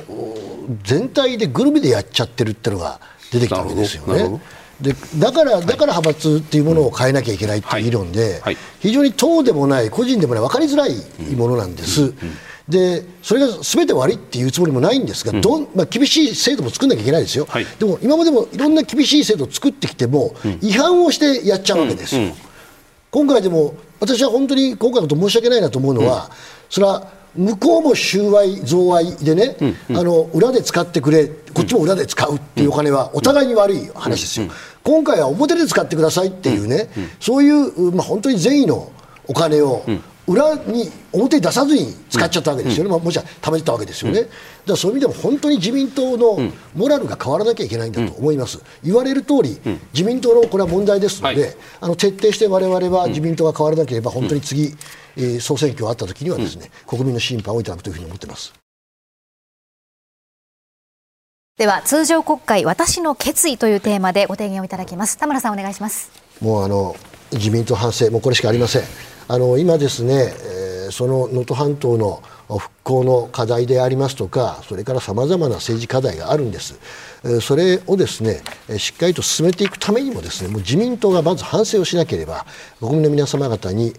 [0.83, 2.99] 全体でぐるみでやっちゃってるっていうのが
[3.31, 4.41] 出てきたわけですよね。
[4.81, 8.41] でだからだから派閥っていうものを変えなきゃいけないっていう議論で、
[8.81, 10.95] 非常に党でもない個人でもない分かりづらい
[11.37, 12.13] ものなんです。
[12.67, 22.33] でそれがすべて悪いっていうつもりもないんですが、どんまあ、厳しい制度も作らなきゃいけないですよ、はい、でも今までもいろんな厳しい制度を作ってきても、違反をしてやっちゃうわけですよ、
[23.09, 26.29] 今回でも私は本当に今回のこと申し訳ないなと思うのは、
[26.69, 34.47] それは向こうも収賄、贈賄でね、うんうん、あの裏で使ってくれ、こっちも裏で使うっていうお金はお互いに悪い話ですよ、
[34.83, 36.89] 今回は表で使ってくださいっていうね、
[37.19, 38.91] そういう、まあ、本当に善意の
[39.27, 39.83] お金を
[40.29, 44.31] 裏に表に出さずに使っちゃったわけですよね、まあ、もちろん貯めてたわけですよね、だか
[44.67, 49.59] らそういう意味でも本当に自民党のモラルが変わらなきゃいけないんだと思います、言われる通り、
[49.91, 54.75] 自民党のこれは問題ですので、はい、あの徹底してわれわれは自民党が変わらなければ、本当に次、
[55.17, 58.53] えー、総選挙があったときにはですね、国民の審判をいただくというふうに思ってます。
[61.57, 65.17] では通常国会私の決意というテーマでご提言をいただきます。
[65.17, 66.09] 田村さんお願いします。
[66.39, 66.95] もうあの
[67.31, 68.83] 自民党反省もうこれしかありません
[69.31, 76.79] あの今ですね、えー、その能登半島の復興の課題でありますとかそれからさまざまな政治課題があるんです。
[77.41, 78.41] それをですね
[78.79, 82.47] しっかりと進めていくためにもですねもう自民党がまず反省をしなければ
[82.79, 83.93] 国民の皆様方に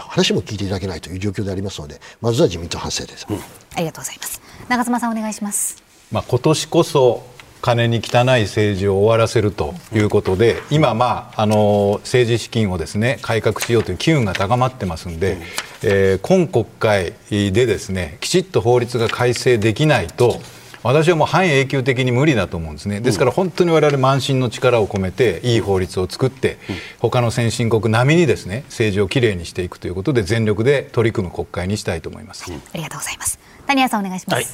[0.00, 3.40] 話も聞いていただけないという状況でありますのでまずは自民党反省です、うん、あ
[3.78, 4.40] りがとうございます。
[4.68, 5.80] 長妻さんお願いします。
[6.10, 7.22] まあ今年こそ
[7.62, 15.38] 金に汚い政治を終わらせるということで、今、まあ、あの政治資金をですね改革しようという機運が高まってますんで、
[15.82, 20.40] えー、今国会でですねきちっと法律が改正できないと、
[20.82, 26.58] 私はもう半永久的に無理だと思うんですね、ですから本当に我々満身の力を込めて、いい法律を作って、
[26.98, 32.50] 他の先進国並みにですね政治をきれいにしていくということで、全力で取り組む国会にしたいと思います。
[32.50, 33.38] ありがとうございます。
[33.68, 34.46] 谷谷さんお願いします、はい、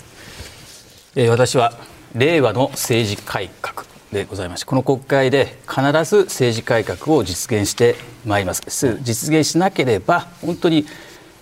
[1.17, 1.73] えー、私は
[2.15, 8.99] 令和の政治改革でございましてこの国会で必ず政治改革を実現してまいります。
[9.03, 10.87] 実現しなければ本当に、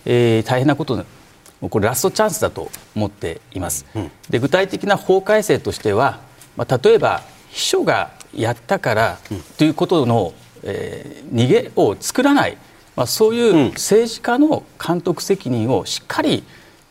[0.04, 1.04] えー、大変なこと
[1.60, 6.20] これラストチャンスだと思っています、うん、で具体的な法改正としては、
[6.56, 9.18] まあ、例えば秘書がやったから
[9.56, 12.58] ということの、えー、逃げを作らない、
[12.94, 16.44] まあ、そういう政治家の監督責任をしっかり、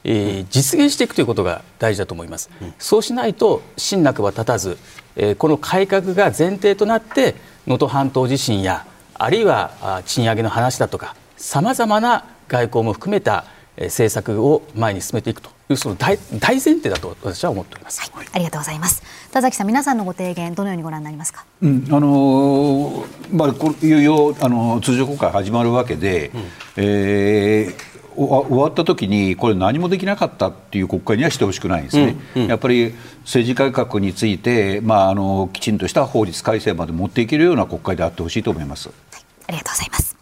[0.07, 4.77] えー、実現していくということが大事だと思います、うん、そうしないと信楽は立たず、
[5.15, 7.33] えー、この改革が前提となって
[7.65, 8.85] 能登半島地震や
[9.15, 13.45] あるいは賃上げの話だとかさまざまな外交も含めた
[13.77, 19.03] 政策を前に進めていくというその大大前提だと私は思っております、はい、ありがとうございます。
[19.31, 26.41] 田崎さん皆さんのご提言どのようにご覧になりますか、うん、あのー、まあこいよいよあの通常国会始まるわけで、うん、
[26.77, 40.14] えー終わった時にこれ何もできなかったっていう国会にはしてほしくないんですね、うんうん、やっぱり政治改革について、まあ、あのきちんとした法律改正まで持っていけるような国会であってほしいと思います、はい、ありがとうございます